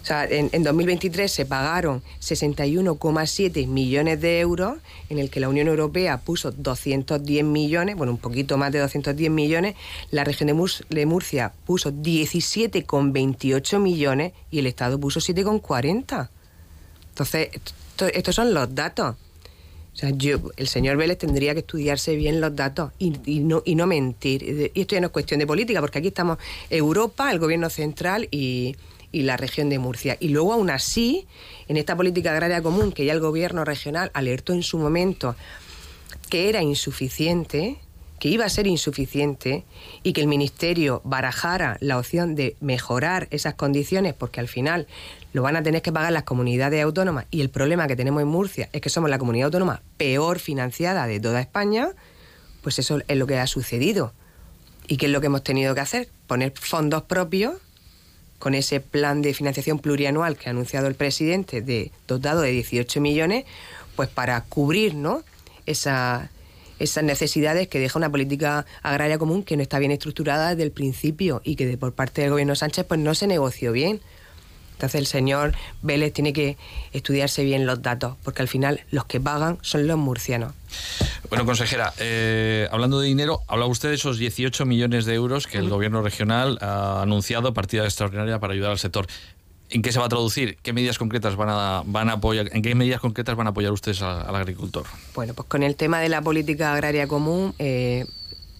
O 0.00 0.06
sea, 0.06 0.24
en, 0.24 0.62
2023 0.62 1.30
se 1.30 1.46
pagaron 1.46 2.00
61,7 2.20 3.66
millones 3.66 4.20
de 4.20 4.38
euros, 4.38 4.78
en 5.08 5.18
el 5.18 5.30
que 5.30 5.40
la 5.40 5.48
Unión 5.48 5.66
Europea 5.66 6.18
puso 6.18 6.52
210 6.52 7.44
millones, 7.44 7.96
bueno, 7.96 8.12
un 8.12 8.18
poquito 8.18 8.56
más 8.56 8.70
de 8.70 8.78
210 8.78 9.32
millones, 9.32 9.74
la 10.12 10.22
región 10.22 10.46
de, 10.46 11.04
Murcia 11.04 11.52
puso 11.66 11.90
17,28 11.90 13.80
millones 13.80 14.32
y 14.52 14.60
el 14.60 14.68
Estado 14.68 15.00
puso 15.00 15.18
7,40. 15.18 16.28
Entonces, 17.08 17.48
estos 18.14 18.34
son 18.36 18.54
los 18.54 18.72
datos. 18.72 19.16
O 19.98 20.00
sea, 20.00 20.10
yo, 20.10 20.38
el 20.56 20.68
señor 20.68 20.96
Vélez 20.96 21.18
tendría 21.18 21.54
que 21.54 21.60
estudiarse 21.60 22.14
bien 22.14 22.40
los 22.40 22.54
datos 22.54 22.92
y, 23.00 23.10
no, 23.40 23.86
mentir. 23.88 24.70
Y 24.72 24.80
esto 24.80 24.94
ya 24.94 25.00
no 25.00 25.08
es 25.08 25.12
cuestión 25.12 25.40
de 25.40 25.46
política, 25.46 25.80
porque 25.80 25.98
aquí 25.98 26.06
estamos 26.06 26.38
Europa, 26.70 27.32
el 27.32 27.40
gobierno 27.40 27.68
central 27.68 28.28
y 28.30 28.76
la 29.10 29.36
región 29.36 29.68
de 29.68 29.80
Murcia. 29.80 30.16
Y 30.20 30.28
luego, 30.28 30.52
aún 30.52 30.70
así, 30.70 31.26
en 31.66 31.78
esta 31.78 31.96
política 31.96 32.30
agraria 32.30 32.62
común, 32.62 32.92
que 32.92 33.06
ya 33.06 33.12
el 33.12 33.18
gobierno 33.18 33.64
regional 33.64 34.12
alertó 34.14 34.52
en 34.52 34.62
su 34.62 34.78
momento 34.78 35.34
que 36.30 36.48
era 36.48 36.62
insuficiente, 36.62 37.78
que 38.20 38.28
iba 38.28 38.44
a 38.44 38.48
ser 38.48 38.68
insuficiente 38.68 39.64
y 40.04 40.12
que 40.12 40.20
el 40.20 40.28
Ministerio 40.28 41.00
barajara 41.04 41.76
la 41.80 41.98
opción 41.98 42.36
de 42.36 42.54
mejorar 42.60 43.26
esas 43.32 43.54
condiciones, 43.54 44.14
porque 44.14 44.38
al 44.38 44.46
final 44.46 44.86
lo 45.32 45.42
van 45.42 45.56
a 45.56 45.62
tener 45.62 45.82
que 45.82 45.92
pagar 45.92 46.12
las 46.12 46.24
comunidades 46.24 46.82
autónomas 46.82 47.26
y 47.30 47.40
el 47.40 47.50
problema 47.50 47.86
que 47.86 47.96
tenemos 47.96 48.22
en 48.22 48.28
Murcia 48.28 48.68
es 48.72 48.80
que 48.80 48.88
somos 48.88 49.10
la 49.10 49.18
comunidad 49.18 49.46
autónoma 49.46 49.82
peor 49.96 50.38
financiada 50.38 51.06
de 51.06 51.20
toda 51.20 51.40
España, 51.40 51.90
pues 52.62 52.78
eso 52.78 52.98
es 53.06 53.16
lo 53.16 53.26
que 53.26 53.38
ha 53.38 53.46
sucedido. 53.46 54.12
¿Y 54.86 54.96
qué 54.96 55.06
es 55.06 55.12
lo 55.12 55.20
que 55.20 55.26
hemos 55.26 55.44
tenido 55.44 55.74
que 55.74 55.82
hacer? 55.82 56.08
poner 56.28 56.52
fondos 56.54 57.02
propios 57.02 57.54
con 58.38 58.54
ese 58.54 58.78
plan 58.78 59.20
de 59.20 59.34
financiación 59.34 59.80
plurianual 59.80 60.36
que 60.36 60.48
ha 60.48 60.50
anunciado 60.50 60.86
el 60.86 60.94
presidente, 60.94 61.60
de, 61.60 61.90
dotado 62.06 62.42
de 62.42 62.52
18 62.52 63.00
millones, 63.00 63.46
pues 63.96 64.08
para 64.08 64.40
cubrir 64.42 64.94
¿no? 64.94 65.24
Esa, 65.66 66.30
esas 66.78 67.02
necesidades 67.02 67.66
que 67.66 67.80
deja 67.80 67.98
una 67.98 68.10
política 68.10 68.64
agraria 68.82 69.18
común 69.18 69.42
que 69.42 69.56
no 69.56 69.62
está 69.62 69.80
bien 69.80 69.90
estructurada 69.90 70.50
desde 70.50 70.62
el 70.62 70.70
principio 70.70 71.40
y 71.42 71.56
que 71.56 71.76
por 71.76 71.94
parte 71.94 72.20
del 72.20 72.30
gobierno 72.30 72.54
Sánchez 72.54 72.86
pues 72.86 73.00
no 73.00 73.16
se 73.16 73.26
negoció 73.26 73.72
bien. 73.72 74.00
Entonces 74.78 75.00
el 75.00 75.06
señor 75.08 75.54
Vélez 75.82 76.12
tiene 76.12 76.32
que 76.32 76.56
estudiarse 76.92 77.42
bien 77.42 77.66
los 77.66 77.82
datos, 77.82 78.16
porque 78.22 78.42
al 78.42 78.48
final 78.48 78.80
los 78.92 79.06
que 79.06 79.18
pagan 79.18 79.58
son 79.60 79.88
los 79.88 79.98
murcianos. 79.98 80.52
Bueno, 81.28 81.44
consejera, 81.44 81.92
eh, 81.98 82.68
hablando 82.70 83.00
de 83.00 83.08
dinero, 83.08 83.40
habla 83.48 83.66
usted 83.66 83.88
de 83.88 83.96
esos 83.96 84.18
18 84.18 84.66
millones 84.66 85.04
de 85.04 85.14
euros 85.14 85.48
que 85.48 85.58
el 85.58 85.68
gobierno 85.68 86.00
regional 86.00 86.58
ha 86.60 87.02
anunciado 87.02 87.52
partida 87.52 87.82
extraordinaria 87.82 88.38
para 88.38 88.52
ayudar 88.52 88.70
al 88.70 88.78
sector. 88.78 89.08
¿En 89.70 89.82
qué 89.82 89.90
se 89.90 89.98
va 89.98 90.06
a 90.06 90.08
traducir? 90.08 90.56
¿Qué 90.62 90.72
medidas 90.72 90.96
concretas 90.96 91.34
van 91.34 91.48
a, 91.50 91.82
van 91.84 92.08
a 92.08 92.12
apoyar? 92.12 92.48
¿En 92.52 92.62
qué 92.62 92.76
medidas 92.76 93.00
concretas 93.00 93.34
van 93.34 93.48
a 93.48 93.50
apoyar 93.50 93.72
ustedes 93.72 94.00
al, 94.00 94.32
agricultor? 94.36 94.86
Bueno, 95.16 95.34
pues 95.34 95.48
con 95.48 95.64
el 95.64 95.74
tema 95.74 95.98
de 95.98 96.08
la 96.08 96.22
política 96.22 96.72
agraria 96.72 97.08
común, 97.08 97.52
eh, 97.58 98.06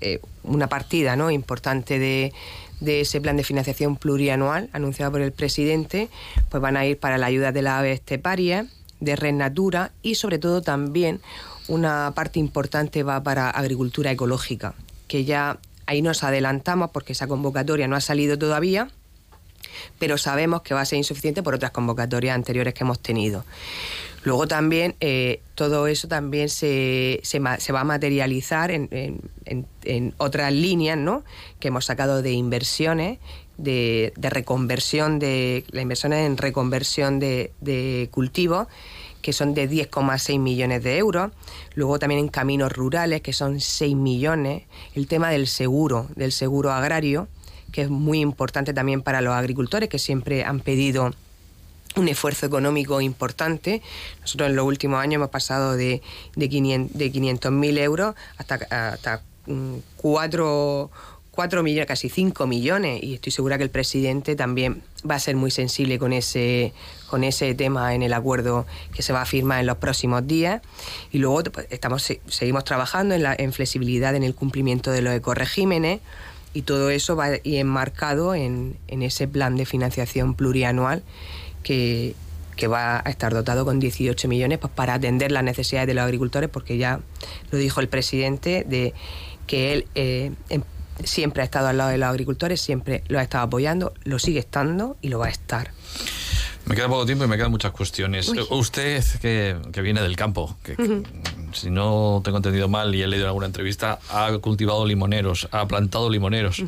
eh, 0.00 0.18
una 0.42 0.66
partida 0.66 1.14
¿no? 1.14 1.30
importante 1.30 2.00
de, 2.00 2.32
de 2.80 3.00
ese 3.00 3.20
plan 3.20 3.37
de 3.37 3.44
financiación 3.44 3.97
plurianual 3.97 4.68
anunciado 4.73 5.12
por 5.12 5.20
el 5.20 5.32
presidente, 5.32 6.08
pues 6.49 6.61
van 6.61 6.76
a 6.76 6.87
ir 6.87 6.99
para 6.99 7.18
la 7.18 7.26
ayuda 7.26 7.52
de 7.52 7.62
la 7.62 7.78
ave 7.78 7.92
esteparia, 7.92 8.66
de 9.00 9.16
Red 9.16 9.35
Natura 9.35 9.92
y 10.02 10.16
sobre 10.16 10.38
todo 10.38 10.62
también 10.62 11.20
una 11.68 12.12
parte 12.14 12.38
importante 12.38 13.02
va 13.02 13.23
para 13.23 13.50
agricultura 13.50 14.11
ecológica, 14.11 14.75
que 15.06 15.25
ya 15.25 15.58
ahí 15.87 16.02
nos 16.02 16.25
adelantamos 16.25 16.90
porque 16.90 17.12
esa 17.12 17.26
convocatoria 17.26 17.88
no 17.88 17.97
ha 17.97 18.00
salido 18.00 18.38
todavía, 18.38 18.88
pero 19.99 20.18
sabemos 20.18 20.62
que 20.62 20.75
va 20.75 20.80
a 20.80 20.85
ser 20.85 20.99
insuficiente 20.99 21.42
por 21.42 21.54
otras 21.54 21.70
convocatorias 21.70 22.35
anteriores 22.35 22.75
que 22.75 22.85
hemos 22.85 23.00
tenido. 23.00 23.44
Luego 24.25 24.48
también 24.48 24.96
eh, 25.00 25.42
todo 25.54 25.87
eso 25.87 26.08
también 26.08 26.48
se, 26.48 27.20
se, 27.22 27.38
va 27.40 27.80
a 27.80 27.84
materializar 27.84 28.70
en, 28.70 28.88
en, 29.44 30.14
otras 30.18 30.52
líneas 30.52 30.98
¿no? 30.98 31.25
que 31.60 31.68
hemos 31.68 31.84
sacado 31.84 32.20
de 32.22 32.32
inversiones, 32.32 33.18
de, 33.56 34.12
reconversión, 34.16 35.18
de 35.18 35.64
la 35.70 35.82
inversión 35.82 36.12
en 36.12 36.37
reconversión 36.37 37.18
de, 37.18 37.52
de 37.60 38.08
cultivos 38.10 38.66
que 39.22 39.32
son 39.32 39.54
de 39.54 39.68
10,6 39.68 40.38
millones 40.38 40.82
de 40.82 40.96
euros. 40.96 41.32
Luego 41.75 41.98
también 41.98 42.20
en 42.20 42.28
caminos 42.28 42.72
rurales, 42.72 43.20
que 43.20 43.32
son 43.32 43.60
6 43.60 43.96
millones. 43.96 44.62
El 44.94 45.06
tema 45.06 45.30
del 45.30 45.46
seguro, 45.46 46.06
del 46.14 46.32
seguro 46.32 46.70
agrario, 46.72 47.28
que 47.72 47.82
es 47.82 47.90
muy 47.90 48.20
importante 48.20 48.72
también 48.72 49.02
para 49.02 49.20
los 49.20 49.34
agricultores, 49.34 49.88
que 49.88 49.98
siempre 49.98 50.44
han 50.44 50.60
pedido 50.60 51.12
un 51.97 52.09
esfuerzo 52.09 52.47
económico 52.47 53.00
importante. 53.00 53.83
Nosotros 54.21 54.50
en 54.50 54.57
los 54.57 54.66
últimos 54.66 55.00
años 55.00 55.16
hemos 55.16 55.30
pasado 55.30 55.76
de, 55.76 56.02
de 56.37 56.50
500.000 56.50 57.78
euros 57.78 58.14
hasta, 58.37 58.54
hasta 58.54 59.23
4, 59.97 60.90
mm, 61.37 61.62
millones, 61.62 61.87
casi 61.87 62.09
5 62.09 62.47
millones, 62.47 63.02
y 63.02 63.14
estoy 63.14 63.33
segura 63.33 63.57
que 63.59 63.64
el 63.64 63.71
presidente 63.71 64.37
también 64.37 64.83
va 65.09 65.14
a 65.14 65.21
ser 65.21 65.37
muy 65.37 65.50
sensible 65.50 65.99
con 65.99 66.12
ese, 66.12 66.73
con 67.09 67.25
ese 67.25 67.54
tema 67.54 67.95
en 67.95 68.02
el 68.02 68.12
acuerdo 68.12 68.66
que 68.92 69.02
se 69.02 69.12
va 69.12 69.23
a 69.23 69.26
firmar 69.26 69.61
en 69.61 69.66
los 69.66 69.78
próximos 69.78 70.26
días. 70.26 70.62
Y 71.12 71.18
luego 71.18 71.42
pues, 71.45 71.66
estamos, 71.71 72.12
seguimos 72.26 72.64
trabajando 72.64 73.14
en, 73.14 73.23
la, 73.23 73.35
en 73.38 73.52
flexibilidad 73.52 74.14
en 74.14 74.25
el 74.25 74.35
cumplimiento 74.35 74.90
de 74.90 75.02
los 75.02 75.14
ecoregímenes 75.14 76.00
y 76.54 76.62
todo 76.62 76.90
eso 76.90 77.14
va 77.14 77.28
enmarcado 77.45 78.35
en, 78.35 78.76
en 78.88 79.02
ese 79.02 79.28
plan 79.28 79.57
de 79.57 79.66
financiación 79.66 80.35
plurianual 80.35 81.02
que, 81.62 82.15
va 82.71 83.03
a 83.05 83.11
estar 83.11 83.33
dotado 83.33 83.65
con 83.65 83.79
18 83.79 84.27
millones 84.27 84.59
pues, 84.59 84.73
para 84.73 84.95
atender 84.95 85.31
las 85.31 85.45
necesidades 85.45 85.87
de 85.87 85.95
los 85.95 86.05
agricultores, 86.05 86.50
porque 86.50 86.77
ya 86.77 87.00
lo 87.50 87.59
dijo 87.59 87.81
el 87.81 87.88
presidente, 87.88 88.65
de 88.67 88.95
que 89.47 89.73
él 89.73 89.87
eh, 89.95 90.33
em, 90.49 90.62
siempre 91.05 91.43
ha 91.43 91.45
estado 91.45 91.69
al 91.69 91.79
lado 91.79 91.91
de 91.91 91.99
los 91.99 92.09
agricultores, 92.09 92.61
siempre 92.61 93.05
lo 93.09 93.19
ha 93.19 93.23
estado 93.23 93.45
apoyando, 93.45 93.95
lo 94.05 94.19
sigue 94.19 94.41
estando 94.41 94.97
y 95.00 95.09
lo 95.09 95.19
va 95.19 95.27
a 95.27 95.31
estar. 95.31 95.71
Me 96.66 96.75
queda 96.75 96.88
poco 96.88 97.07
tiempo 97.07 97.25
y 97.25 97.29
me 97.29 97.37
quedan 97.37 97.51
muchas 97.51 97.73
cuestiones. 97.73 98.31
Usted, 98.51 99.03
que, 99.23 99.81
viene 99.81 100.03
del 100.03 100.16
campo, 100.16 100.55
que, 100.62 100.77
si 101.53 101.71
no 101.71 102.21
tengo 102.23 102.37
entendido 102.37 102.68
mal 102.68 102.94
y 102.94 103.03
he 103.03 103.07
leído 103.07 103.25
en 103.25 103.29
alguna 103.29 103.47
entrevista, 103.47 104.01
ha 104.11 104.37
cultivado 104.38 104.85
limoneros, 104.85 105.49
ha 105.51 105.66
plantado 105.66 106.11
limoneros 106.11 106.62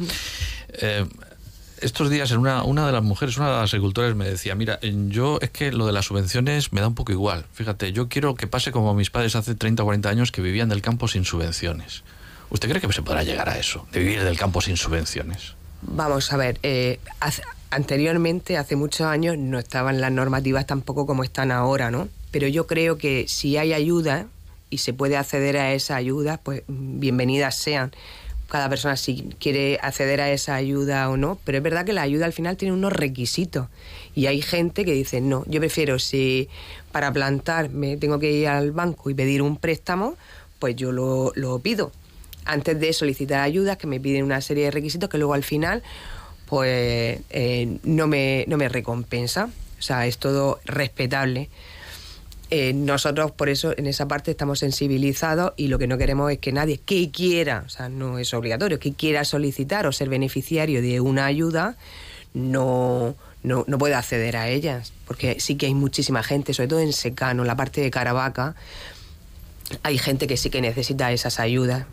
estos 1.80 2.10
días 2.10 2.30
en 2.30 2.38
una, 2.38 2.62
una 2.62 2.86
de 2.86 2.92
las 2.92 3.02
mujeres, 3.02 3.36
una 3.36 3.46
de 3.46 3.60
las 3.60 3.72
agricultores 3.72 4.14
me 4.14 4.28
decía, 4.28 4.54
mira, 4.54 4.78
yo 4.80 5.38
es 5.40 5.50
que 5.50 5.72
lo 5.72 5.86
de 5.86 5.92
las 5.92 6.06
subvenciones 6.06 6.72
me 6.72 6.80
da 6.80 6.88
un 6.88 6.94
poco 6.94 7.12
igual. 7.12 7.44
Fíjate, 7.52 7.92
yo 7.92 8.08
quiero 8.08 8.34
que 8.34 8.46
pase 8.46 8.72
como 8.72 8.94
mis 8.94 9.10
padres 9.10 9.36
hace 9.36 9.54
30 9.54 9.82
o 9.82 9.86
40 9.86 10.08
años 10.08 10.32
que 10.32 10.42
vivían 10.42 10.68
del 10.68 10.82
campo 10.82 11.08
sin 11.08 11.24
subvenciones. 11.24 12.02
¿Usted 12.50 12.68
cree 12.68 12.80
que 12.80 12.92
se 12.92 13.02
podrá 13.02 13.22
llegar 13.22 13.48
a 13.48 13.58
eso, 13.58 13.86
de 13.92 14.00
vivir 14.00 14.22
del 14.22 14.36
campo 14.36 14.60
sin 14.60 14.76
subvenciones? 14.76 15.54
Vamos 15.82 16.32
a 16.32 16.36
ver, 16.36 16.58
eh, 16.62 16.98
anteriormente, 17.70 18.58
hace 18.58 18.76
muchos 18.76 19.06
años, 19.06 19.38
no 19.38 19.58
estaban 19.58 20.00
las 20.00 20.12
normativas 20.12 20.66
tampoco 20.66 21.06
como 21.06 21.24
están 21.24 21.52
ahora, 21.52 21.90
¿no? 21.90 22.08
Pero 22.30 22.48
yo 22.48 22.66
creo 22.66 22.98
que 22.98 23.26
si 23.28 23.56
hay 23.56 23.72
ayuda 23.72 24.26
y 24.68 24.78
se 24.78 24.92
puede 24.92 25.16
acceder 25.16 25.56
a 25.56 25.72
esa 25.72 25.96
ayuda, 25.96 26.38
pues 26.42 26.62
bienvenidas 26.68 27.56
sean 27.56 27.92
cada 28.50 28.68
persona 28.68 28.96
si 28.96 29.30
quiere 29.38 29.78
acceder 29.80 30.20
a 30.20 30.30
esa 30.30 30.56
ayuda 30.56 31.08
o 31.08 31.16
no, 31.16 31.38
pero 31.44 31.58
es 31.58 31.64
verdad 31.64 31.86
que 31.86 31.92
la 31.92 32.02
ayuda 32.02 32.26
al 32.26 32.32
final 32.32 32.56
tiene 32.56 32.74
unos 32.74 32.92
requisitos 32.92 33.68
y 34.14 34.26
hay 34.26 34.42
gente 34.42 34.84
que 34.84 34.92
dice, 34.92 35.20
no, 35.20 35.44
yo 35.46 35.60
prefiero 35.60 35.98
si 35.98 36.48
para 36.92 37.12
plantar 37.12 37.70
me 37.70 37.96
tengo 37.96 38.18
que 38.18 38.32
ir 38.32 38.48
al 38.48 38.72
banco 38.72 39.08
y 39.08 39.14
pedir 39.14 39.40
un 39.40 39.56
préstamo, 39.56 40.16
pues 40.58 40.76
yo 40.76 40.92
lo, 40.92 41.58
pido. 41.60 41.92
Antes 42.44 42.80
de 42.80 42.92
solicitar 42.92 43.40
ayudas, 43.40 43.76
que 43.76 43.86
me 43.86 44.00
piden 44.00 44.24
una 44.24 44.40
serie 44.40 44.64
de 44.64 44.70
requisitos 44.70 45.08
que 45.08 45.18
luego 45.18 45.34
al 45.34 45.44
final 45.44 45.82
pues 46.46 47.20
eh, 47.30 47.78
no, 47.84 48.08
me, 48.08 48.44
no 48.48 48.56
me 48.56 48.68
recompensa. 48.68 49.48
O 49.78 49.82
sea, 49.82 50.06
es 50.06 50.18
todo 50.18 50.58
respetable. 50.64 51.48
Eh, 52.52 52.72
nosotros 52.72 53.30
por 53.30 53.48
eso 53.48 53.72
en 53.76 53.86
esa 53.86 54.08
parte 54.08 54.32
estamos 54.32 54.58
sensibilizados 54.58 55.52
y 55.56 55.68
lo 55.68 55.78
que 55.78 55.86
no 55.86 55.98
queremos 55.98 56.32
es 56.32 56.38
que 56.38 56.50
nadie 56.50 56.78
que 56.78 57.10
quiera, 57.12 57.62
o 57.64 57.68
sea, 57.68 57.88
no 57.88 58.18
es 58.18 58.34
obligatorio, 58.34 58.80
que 58.80 58.92
quiera 58.92 59.24
solicitar 59.24 59.86
o 59.86 59.92
ser 59.92 60.08
beneficiario 60.08 60.82
de 60.82 61.00
una 61.00 61.26
ayuda, 61.26 61.76
no, 62.34 63.14
no, 63.44 63.64
no 63.68 63.78
pueda 63.78 63.98
acceder 63.98 64.36
a 64.36 64.48
ellas, 64.48 64.92
porque 65.06 65.38
sí 65.38 65.54
que 65.54 65.66
hay 65.66 65.74
muchísima 65.74 66.24
gente, 66.24 66.52
sobre 66.52 66.68
todo 66.68 66.80
en 66.80 66.92
secano, 66.92 67.44
la 67.44 67.54
parte 67.54 67.80
de 67.82 67.90
Caravaca, 67.92 68.56
hay 69.84 69.98
gente 69.98 70.26
que 70.26 70.36
sí 70.36 70.50
que 70.50 70.60
necesita 70.60 71.12
esas 71.12 71.38
ayudas. 71.38 71.86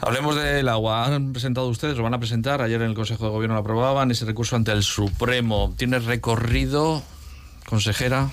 Hablemos 0.00 0.36
del 0.36 0.68
agua. 0.68 1.06
Han 1.06 1.32
presentado 1.32 1.68
ustedes, 1.68 1.96
lo 1.96 2.02
van 2.02 2.14
a 2.14 2.18
presentar. 2.18 2.62
Ayer 2.62 2.80
en 2.80 2.88
el 2.88 2.94
Consejo 2.94 3.24
de 3.24 3.30
Gobierno 3.30 3.54
lo 3.54 3.60
aprobaban. 3.60 4.10
Ese 4.10 4.24
recurso 4.24 4.56
ante 4.56 4.72
el 4.72 4.82
Supremo. 4.82 5.74
¿Tiene 5.76 5.98
recorrido, 5.98 7.02
consejera? 7.66 8.30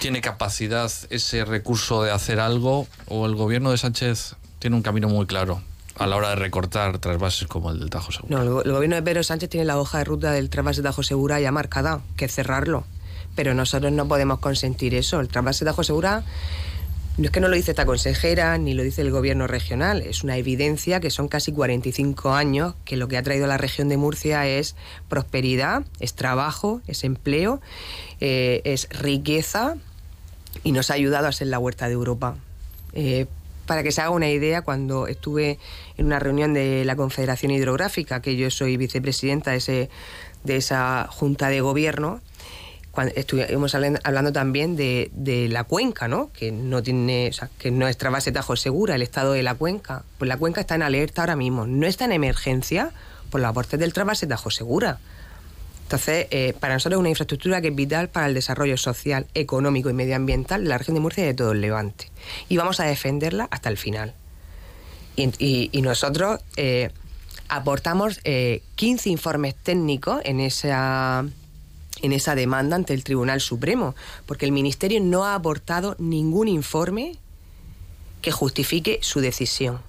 Tiene 0.00 0.20
capacidad 0.20 0.90
ese 1.10 1.44
recurso 1.44 2.02
de 2.02 2.10
hacer 2.10 2.40
algo 2.40 2.86
o 3.08 3.26
el 3.26 3.34
gobierno 3.34 3.70
de 3.70 3.78
Sánchez 3.78 4.36
tiene 4.58 4.76
un 4.76 4.82
camino 4.82 5.08
muy 5.08 5.26
claro 5.26 5.60
a 5.96 6.06
la 6.06 6.16
hora 6.16 6.30
de 6.30 6.36
recortar 6.36 6.98
trasvases 6.98 7.48
como 7.48 7.70
el 7.70 7.78
del 7.78 7.90
Tajo 7.90 8.12
Segura? 8.12 8.36
No, 8.36 8.60
el, 8.62 8.72
gobierno 8.72 8.96
de 8.96 9.02
Pedro 9.02 9.22
Sánchez 9.22 9.48
tiene 9.48 9.64
la 9.64 9.78
hoja 9.78 9.98
de 9.98 10.04
ruta 10.04 10.32
del 10.32 10.50
trasvase 10.50 10.82
de 10.82 10.88
Tajo 10.88 11.02
Segura 11.02 11.40
ya 11.40 11.52
marcada, 11.52 12.00
que 12.16 12.28
cerrarlo. 12.28 12.84
Pero 13.34 13.54
nosotros 13.54 13.92
no 13.92 14.06
podemos 14.06 14.38
consentir 14.38 14.94
eso. 14.94 15.20
El 15.20 15.28
trasvase 15.28 15.64
de 15.64 15.70
Tajo 15.70 15.84
Segura 15.84 16.24
no 17.16 17.26
es 17.26 17.30
que 17.30 17.40
no 17.40 17.48
lo 17.48 17.54
dice 17.54 17.70
esta 17.70 17.86
consejera 17.86 18.58
ni 18.58 18.74
lo 18.74 18.82
dice 18.82 19.02
el 19.02 19.12
gobierno 19.12 19.46
regional, 19.46 20.02
es 20.02 20.24
una 20.24 20.36
evidencia 20.36 20.98
que 20.98 21.10
son 21.10 21.28
casi 21.28 21.52
45 21.52 22.32
años 22.32 22.74
que 22.84 22.96
lo 22.96 23.06
que 23.06 23.16
ha 23.16 23.22
traído 23.22 23.46
la 23.46 23.56
región 23.56 23.88
de 23.88 23.96
Murcia 23.96 24.46
es 24.48 24.74
prosperidad, 25.08 25.84
es 26.00 26.14
trabajo, 26.14 26.80
es 26.88 27.04
empleo, 27.04 27.60
eh, 28.20 28.62
es 28.64 28.88
riqueza 28.90 29.76
y 30.64 30.72
nos 30.72 30.90
ha 30.90 30.94
ayudado 30.94 31.28
a 31.28 31.32
ser 31.32 31.46
la 31.48 31.60
huerta 31.60 31.86
de 31.86 31.92
Europa. 31.92 32.36
Eh, 32.94 33.26
para 33.66 33.82
que 33.82 33.92
se 33.92 34.00
haga 34.00 34.10
una 34.10 34.28
idea, 34.28 34.62
cuando 34.62 35.06
estuve 35.06 35.58
en 35.96 36.06
una 36.06 36.18
reunión 36.18 36.52
de 36.52 36.84
la 36.84 36.96
Confederación 36.96 37.50
Hidrográfica, 37.50 38.20
que 38.20 38.36
yo 38.36 38.50
soy 38.50 38.76
vicepresidenta 38.76 39.52
de, 39.52 39.88
de 40.42 40.56
esa 40.56 41.06
junta 41.10 41.48
de 41.48 41.60
gobierno, 41.60 42.20
cuando 42.94 43.12
estuvimos 43.16 43.74
hablando 43.74 44.32
también 44.32 44.76
de, 44.76 45.10
de, 45.12 45.48
la 45.48 45.64
cuenca, 45.64 46.08
¿no? 46.08 46.30
Que 46.32 46.52
no 46.52 46.82
tiene, 46.82 47.28
o 47.28 47.32
sea, 47.32 47.50
que 47.58 47.70
nuestra 47.70 48.08
base 48.10 48.32
Tajo 48.32 48.56
segura, 48.56 48.94
el 48.94 49.02
estado 49.02 49.32
de 49.32 49.42
la 49.42 49.54
cuenca. 49.54 50.04
Pues 50.18 50.28
la 50.28 50.36
cuenca 50.36 50.60
está 50.60 50.76
en 50.76 50.82
alerta 50.82 51.22
ahora 51.22 51.36
mismo, 51.36 51.66
no 51.66 51.86
está 51.86 52.04
en 52.04 52.12
emergencia 52.12 52.92
por 53.30 53.40
la 53.40 53.48
aporte 53.48 53.76
del 53.76 53.92
trasvase 53.92 54.28
Tajo 54.28 54.50
Segura. 54.50 55.00
Entonces, 55.82 56.28
eh, 56.30 56.54
para 56.60 56.74
nosotros 56.74 56.98
es 56.98 57.00
una 57.00 57.08
infraestructura 57.08 57.60
que 57.60 57.68
es 57.68 57.74
vital 57.74 58.08
para 58.08 58.26
el 58.26 58.34
desarrollo 58.34 58.76
social, 58.76 59.26
económico 59.34 59.90
y 59.90 59.92
medioambiental 59.92 60.62
de 60.62 60.68
la 60.68 60.78
región 60.78 60.94
de 60.94 61.00
Murcia 61.00 61.24
y 61.24 61.26
de 61.26 61.34
todo 61.34 61.50
el 61.52 61.60
Levante. 61.60 62.10
Y 62.48 62.56
vamos 62.56 62.78
a 62.80 62.84
defenderla 62.84 63.48
hasta 63.50 63.68
el 63.68 63.76
final. 63.76 64.14
Y, 65.16 65.70
nosotros, 65.82 66.40
eh, 66.56 66.90
aportamos 67.48 68.20
15 68.74 69.10
informes 69.10 69.54
técnicos 69.56 70.22
en 70.24 70.40
esa 70.40 71.24
en 72.02 72.12
esa 72.12 72.34
demanda 72.34 72.76
ante 72.76 72.94
el 72.94 73.04
Tribunal 73.04 73.40
Supremo, 73.40 73.94
porque 74.26 74.46
el 74.46 74.52
Ministerio 74.52 75.00
no 75.00 75.24
ha 75.24 75.34
aportado 75.34 75.96
ningún 75.98 76.48
informe 76.48 77.16
que 78.22 78.32
justifique 78.32 78.98
su 79.02 79.20
decisión. 79.20 79.80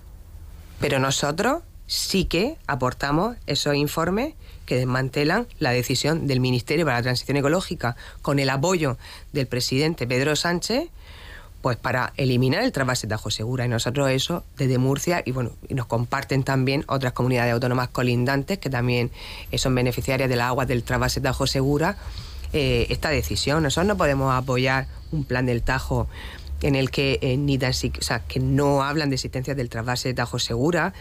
Pero 0.79 0.99
nosotros 0.99 1.63
sí 1.87 2.25
que 2.25 2.57
aportamos 2.67 3.37
esos 3.47 3.75
informes 3.75 4.33
que 4.65 4.77
desmantelan 4.77 5.47
la 5.59 5.71
decisión 5.71 6.27
del 6.27 6.39
Ministerio 6.39 6.85
para 6.85 6.97
la 6.97 7.03
Transición 7.03 7.37
Ecológica 7.37 7.95
con 8.21 8.39
el 8.39 8.49
apoyo 8.49 8.97
del 9.31 9.47
presidente 9.47 10.07
Pedro 10.07 10.35
Sánchez 10.35 10.89
pues 11.65 11.77
para 11.77 12.13
eliminar 12.15 12.61
el 12.61 12.71
trasvase 12.71 13.07
Tajo 13.07 13.31
Segura. 13.31 13.65
Y 13.65 13.67
nosotros 13.67 14.11
eso 14.11 14.43
desde 14.55 14.77
Murcia 14.77 15.23
y 15.25 15.31
bueno 15.31 15.49
y 15.67 15.73
nos 15.73 15.87
comparten 15.87 16.43
también 16.43 16.85
otras 16.85 17.13
comunidades 17.13 17.53
autónomas 17.53 17.89
colindantes 17.89 18.59
que 18.59 18.69
también 18.69 19.09
son 19.55 19.73
beneficiarias 19.73 20.29
de 20.29 20.35
las 20.35 20.49
aguas 20.49 20.67
del 20.67 20.83
trasvase 20.83 21.21
Tajo 21.21 21.47
Segura 21.47 21.97
eh, 22.53 22.85
esta 22.91 23.09
decisión. 23.09 23.63
Nosotros 23.63 23.87
no 23.87 23.97
podemos 23.97 24.31
apoyar 24.31 24.85
un 25.11 25.23
plan 25.23 25.47
del 25.47 25.63
Tajo 25.63 26.07
en 26.61 26.75
el 26.75 26.91
que 26.91 27.17
eh, 27.23 27.35
ni 27.35 27.57
o 27.57 27.73
sea, 27.73 28.19
que 28.19 28.39
no 28.39 28.83
hablan 28.83 29.09
de 29.09 29.15
existencia 29.15 29.55
del 29.55 29.69
trasvase 29.69 30.09
de 30.09 30.13
Tajo 30.13 30.37
Segura. 30.37 30.93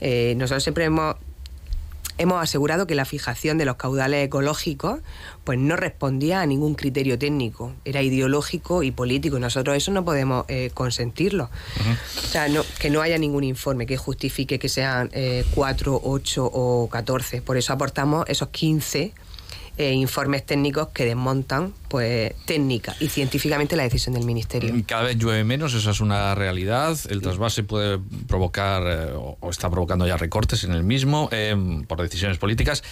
Eh, 0.00 0.32
nosotros 0.38 0.62
siempre 0.62 0.86
hemos 0.86 1.16
hemos 2.18 2.42
asegurado 2.42 2.86
que 2.86 2.94
la 2.94 3.04
fijación 3.04 3.58
de 3.58 3.64
los 3.64 3.76
caudales 3.76 4.26
ecológicos 4.26 5.00
pues 5.44 5.58
no 5.58 5.76
respondía 5.76 6.40
a 6.40 6.46
ningún 6.46 6.74
criterio 6.74 7.18
técnico, 7.18 7.72
era 7.84 8.02
ideológico 8.02 8.82
y 8.82 8.90
político. 8.90 9.38
Nosotros 9.38 9.76
eso 9.76 9.92
no 9.92 10.04
podemos 10.04 10.44
eh, 10.48 10.70
consentirlo. 10.74 11.50
O 12.16 12.26
sea, 12.26 12.48
que 12.78 12.90
no 12.90 13.00
haya 13.00 13.18
ningún 13.18 13.44
informe 13.44 13.86
que 13.86 13.96
justifique 13.96 14.58
que 14.58 14.68
sean 14.68 15.10
eh, 15.12 15.44
4, 15.54 16.00
8 16.02 16.50
o 16.52 16.88
14. 16.90 17.42
Por 17.42 17.56
eso 17.56 17.72
aportamos 17.72 18.24
esos 18.28 18.48
15 18.48 19.12
eh, 19.78 19.92
informes 19.92 20.46
técnicos 20.46 20.88
que 20.88 21.04
desmontan 21.04 21.74
pues 21.88 22.34
técnica 22.46 22.96
y 22.98 23.08
científicamente 23.08 23.76
la 23.76 23.82
decisión 23.82 24.14
del 24.14 24.24
ministerio. 24.24 24.72
Cada 24.86 25.02
vez 25.02 25.18
llueve 25.18 25.44
menos, 25.44 25.74
esa 25.74 25.90
es 25.90 26.00
una 26.00 26.34
realidad. 26.34 26.98
El 27.10 27.20
trasvase 27.20 27.62
puede 27.62 27.98
provocar 28.26 28.82
eh, 28.86 29.12
o 29.14 29.50
está 29.50 29.68
provocando 29.68 30.06
ya 30.06 30.16
recortes 30.16 30.64
en 30.64 30.72
el 30.72 30.82
mismo 30.82 31.28
eh, 31.30 31.54
por 31.86 32.00
decisiones 32.00 32.38
políticas. 32.38 32.82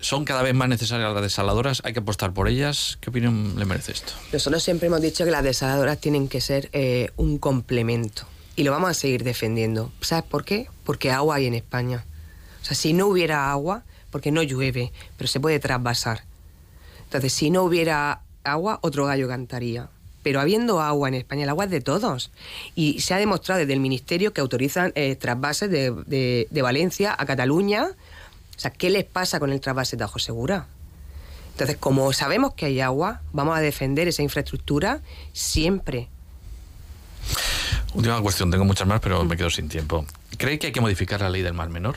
¿Son 0.00 0.24
cada 0.24 0.42
vez 0.42 0.54
más 0.54 0.68
necesarias 0.68 1.12
las 1.14 1.22
desaladoras? 1.22 1.80
¿Hay 1.84 1.92
que 1.92 2.00
apostar 2.00 2.34
por 2.34 2.48
ellas? 2.48 2.98
¿Qué 3.00 3.10
opinión 3.10 3.54
le 3.56 3.64
merece 3.64 3.92
esto? 3.92 4.12
Nosotros 4.32 4.62
siempre 4.62 4.88
hemos 4.88 5.00
dicho 5.00 5.24
que 5.24 5.30
las 5.30 5.44
desaladoras 5.44 5.98
tienen 5.98 6.28
que 6.28 6.40
ser 6.40 6.68
un 7.16 7.38
complemento 7.38 8.26
y 8.56 8.64
lo 8.64 8.72
vamos 8.72 8.90
a 8.90 8.94
seguir 8.94 9.24
defendiendo. 9.24 9.92
¿Sabes 10.00 10.24
por 10.24 10.44
qué? 10.44 10.68
Porque 10.84 11.10
agua 11.10 11.36
hay 11.36 11.46
en 11.46 11.54
España. 11.54 12.04
O 12.60 12.64
sea, 12.64 12.76
si 12.76 12.92
no 12.92 13.06
hubiera 13.06 13.50
agua, 13.50 13.84
porque 14.14 14.30
no 14.30 14.44
llueve, 14.44 14.92
pero 15.16 15.26
se 15.26 15.40
puede 15.40 15.58
trasvasar. 15.58 16.22
Entonces, 17.02 17.32
si 17.32 17.50
no 17.50 17.64
hubiera 17.64 18.20
agua, 18.44 18.78
otro 18.80 19.06
gallo 19.06 19.26
cantaría. 19.26 19.88
Pero 20.22 20.40
habiendo 20.40 20.80
agua 20.80 21.08
en 21.08 21.14
España, 21.14 21.42
el 21.42 21.48
agua 21.48 21.64
es 21.64 21.72
de 21.72 21.80
todos. 21.80 22.30
Y 22.76 23.00
se 23.00 23.12
ha 23.14 23.16
demostrado 23.16 23.58
desde 23.58 23.72
el 23.72 23.80
Ministerio 23.80 24.32
que 24.32 24.40
autorizan 24.40 24.92
eh, 24.94 25.16
trasvases 25.16 25.68
de, 25.68 26.46
Valencia 26.62 27.12
a 27.18 27.26
Cataluña. 27.26 27.88
O 28.56 28.60
sea, 28.60 28.70
¿qué 28.70 28.88
les 28.88 29.02
pasa 29.02 29.40
con 29.40 29.50
el 29.50 29.60
trasvase 29.60 29.96
de 29.96 30.04
Ajo 30.04 30.20
Segura? 30.20 30.68
Entonces, 31.50 31.76
como 31.76 32.12
sabemos 32.12 32.54
que 32.54 32.66
hay 32.66 32.80
agua, 32.80 33.20
vamos 33.32 33.58
a 33.58 33.60
defender 33.60 34.06
esa 34.06 34.22
infraestructura 34.22 35.00
siempre. 35.32 36.08
Última 37.94 38.22
cuestión, 38.22 38.48
tengo 38.52 38.64
muchas 38.64 38.86
más, 38.86 39.00
pero 39.00 39.24
me 39.24 39.36
quedo 39.36 39.50
sin 39.50 39.68
tiempo. 39.68 40.06
¿Cree 40.38 40.60
que 40.60 40.68
hay 40.68 40.72
que 40.72 40.80
modificar 40.80 41.20
la 41.20 41.30
ley 41.30 41.42
del 41.42 41.54
mar 41.54 41.68
menor? 41.68 41.96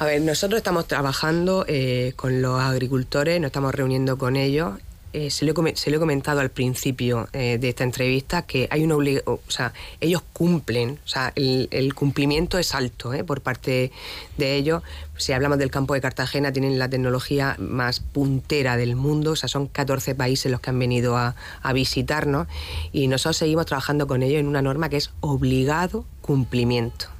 A 0.00 0.04
ver, 0.04 0.22
nosotros 0.22 0.58
estamos 0.58 0.86
trabajando 0.86 1.64
eh, 1.66 2.12
con 2.14 2.40
los 2.40 2.60
agricultores, 2.60 3.40
nos 3.40 3.48
estamos 3.48 3.74
reuniendo 3.74 4.16
con 4.16 4.36
ellos. 4.36 4.78
Eh, 5.12 5.30
se, 5.30 5.44
lo 5.44 5.50
he, 5.50 5.98
comentado 5.98 6.38
al 6.38 6.50
principio 6.50 7.28
eh, 7.32 7.58
de 7.58 7.70
esta 7.70 7.82
entrevista 7.82 8.42
que 8.42 8.68
hay 8.70 8.84
una 8.84 8.94
o 9.24 9.40
sea, 9.48 9.72
ellos 10.00 10.22
cumplen, 10.32 11.00
o 11.04 11.08
sea, 11.08 11.32
el, 11.34 11.94
cumplimiento 11.94 12.58
es 12.58 12.76
alto 12.76 13.10
por 13.26 13.40
parte 13.40 13.90
de 14.36 14.54
ellos. 14.54 14.84
Si 15.16 15.32
hablamos 15.32 15.58
del 15.58 15.72
campo 15.72 15.94
de 15.94 16.00
Cartagena, 16.00 16.52
tienen 16.52 16.78
la 16.78 16.88
tecnología 16.88 17.56
más 17.58 17.98
puntera 17.98 18.76
del 18.76 18.94
mundo, 18.94 19.32
o 19.32 19.36
sea, 19.36 19.48
son 19.48 19.66
14 19.66 20.14
países 20.14 20.52
los 20.52 20.60
que 20.60 20.70
han 20.70 20.78
venido 20.78 21.16
a 21.16 21.34
visitarnos 21.74 22.46
y 22.92 23.08
nosotros 23.08 23.38
seguimos 23.38 23.66
trabajando 23.66 24.06
con 24.06 24.22
ellos 24.22 24.38
en 24.38 24.46
una 24.46 24.62
norma 24.62 24.90
que 24.90 24.98
es 24.98 25.10
obligado 25.22 26.04
cumplimiento. 26.20 27.17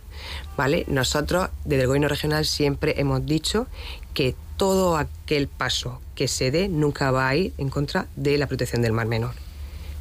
¿Vale? 0.58 0.84
Nosotros, 0.88 1.50
desde 1.64 1.82
el 1.82 1.86
gobierno 1.86 2.08
regional, 2.08 2.44
siempre 2.44 3.00
hemos 3.00 3.24
dicho 3.24 3.68
que 4.12 4.34
todo 4.56 4.96
aquel 4.96 5.46
paso 5.46 6.02
que 6.16 6.26
se 6.26 6.50
dé 6.50 6.68
nunca 6.68 7.12
va 7.12 7.28
a 7.28 7.36
ir 7.36 7.54
en 7.58 7.70
contra 7.70 8.08
de 8.16 8.36
la 8.38 8.48
protección 8.48 8.82
del 8.82 8.92
mar 8.92 9.06
menor. 9.06 9.34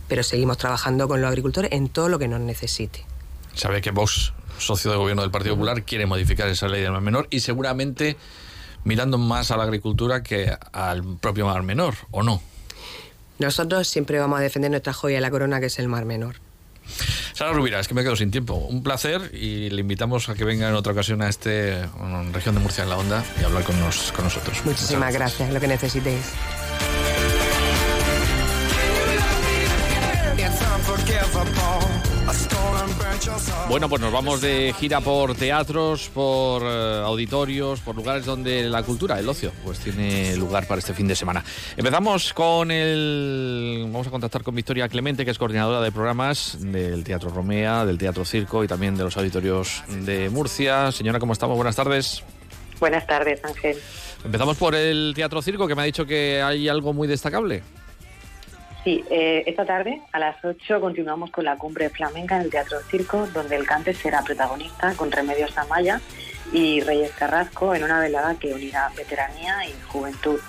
Pero 0.08 0.24
seguimos 0.24 0.58
trabajando 0.58 1.08
con 1.08 1.22
los 1.22 1.28
agricultores 1.28 1.72
en 1.74 1.90
todo 1.90 2.10
lo 2.10 2.18
que 2.18 2.28
nos 2.28 2.40
necesite. 2.40 3.06
Sabe 3.54 3.82
que 3.82 3.92
vos, 3.92 4.34
socio 4.58 4.90
de 4.90 4.98
gobierno 4.98 5.22
del 5.22 5.30
Partido 5.30 5.54
Popular, 5.54 5.84
quiere 5.84 6.08
modificar 6.08 6.48
esa 6.48 6.68
ley 6.68 6.82
del 6.82 6.92
mar 6.92 7.02
menor 7.02 7.28
y 7.30 7.42
seguramente 7.42 8.18
mirando 8.84 9.20
más 9.20 9.52
a 9.52 9.58
la 9.58 9.64
agricultura 9.64 10.24
que 10.24 10.58
al 10.72 11.04
propio 11.18 11.46
mar 11.46 11.62
menor, 11.62 11.94
¿o 12.10 12.24
no? 12.24 12.42
Nosotros 13.38 13.88
siempre 13.88 14.18
vamos 14.18 14.40
a 14.40 14.42
defender 14.42 14.72
nuestra 14.72 14.94
joya 14.94 15.18
de 15.18 15.22
la 15.22 15.30
corona, 15.30 15.60
que 15.60 15.68
es 15.68 15.78
el 15.78 15.88
mar 15.88 16.06
menor. 16.06 16.38
Sara 17.38 17.54
Rubira, 17.54 17.80
es 17.80 17.88
que 17.88 17.94
me 17.94 18.02
quedo 18.02 18.16
sin 18.16 18.32
tiempo. 18.32 18.56
Un 18.56 18.82
placer 18.82 19.30
y 19.32 19.70
le 19.70 19.82
invitamos 19.82 20.28
a 20.28 20.34
que 20.34 20.44
venga 20.44 20.68
en 20.70 20.74
otra 20.74 20.94
ocasión 20.94 21.22
a 21.22 21.30
este 21.30 21.86
región 22.34 22.56
de 22.56 22.62
Murcia 22.62 22.84
en 22.84 22.90
la 22.90 22.98
Onda 22.98 23.24
y 23.40 23.44
hablar 23.44 23.64
con, 23.64 23.76
con 23.76 24.24
nosotros. 24.24 24.66
Muchísimas 24.66 25.14
gracias, 25.14 25.54
lo 25.54 25.60
que 25.60 25.68
necesitéis. 25.68 26.34
Bueno, 33.70 33.90
pues 33.90 34.02
nos 34.02 34.14
vamos 34.14 34.40
de 34.40 34.74
gira 34.80 35.02
por 35.02 35.36
teatros, 35.36 36.10
por 36.14 36.64
eh, 36.64 37.02
auditorios, 37.04 37.82
por 37.82 37.98
lugares 37.98 38.26
donde 38.26 38.64
la 38.64 38.82
cultura, 38.82 39.20
el 39.20 39.28
ocio, 39.28 39.52
pues 39.66 39.80
tiene 39.80 40.38
lugar 40.38 40.66
para 40.68 40.80
este 40.80 40.94
fin 40.94 41.06
de 41.06 41.16
semana. 41.16 41.44
Empezamos 41.76 42.34
con 42.34 42.72
el... 42.72 43.84
Vamos 43.88 44.08
a 44.08 44.10
contactar 44.10 44.44
con 44.44 44.56
Victoria 44.56 44.88
Clemente, 44.88 45.26
que 45.26 45.32
es 45.32 45.38
coordinadora 45.38 45.82
de 45.82 45.92
programas 45.92 46.58
del 46.62 47.04
Teatro 47.04 47.30
Romea, 47.30 47.86
del 47.86 47.98
Teatro 47.98 48.24
Circo 48.24 48.64
y 48.64 48.68
también 48.68 48.96
de 48.96 49.04
los 49.04 49.18
auditorios 49.18 49.84
de 49.90 50.30
Murcia. 50.30 50.94
Señora, 50.94 51.20
¿cómo 51.20 51.34
estamos? 51.34 51.58
Buenas 51.58 51.76
tardes. 51.76 52.24
Buenas 52.80 53.06
tardes, 53.06 53.44
Ángel. 53.44 53.78
Empezamos 54.24 54.56
por 54.56 54.76
el 54.76 55.12
Teatro 55.14 55.42
Circo, 55.42 55.68
que 55.68 55.76
me 55.76 55.82
ha 55.82 55.86
dicho 55.86 56.06
que 56.06 56.42
hay 56.42 56.70
algo 56.70 56.94
muy 56.94 57.08
destacable. 57.08 57.64
Sí, 58.84 59.04
eh, 59.10 59.44
esta 59.46 59.66
tarde 59.66 60.02
a 60.12 60.20
las 60.20 60.44
8 60.44 60.80
continuamos 60.80 61.32
con 61.32 61.44
la 61.46 61.58
cumbre 61.58 61.90
flamenca 61.90 62.38
en 62.38 62.44
el 62.44 62.50
Teatro 62.50 62.80
Circo, 62.90 63.28
donde 63.28 63.56
el 63.56 63.66
cante 63.66 63.94
será 63.94 64.22
protagonista 64.22 64.94
con 64.96 65.12
Remedios 65.12 65.58
Amaya 65.58 66.00
y 66.54 66.80
Reyes 66.82 67.12
Carrasco 67.12 67.76
en 67.76 67.84
una 67.84 68.00
velada 68.00 68.36
que 68.36 68.54
unirá 68.54 68.90
veteranía 68.96 69.66
y 69.68 69.74
juventud. 69.88 70.40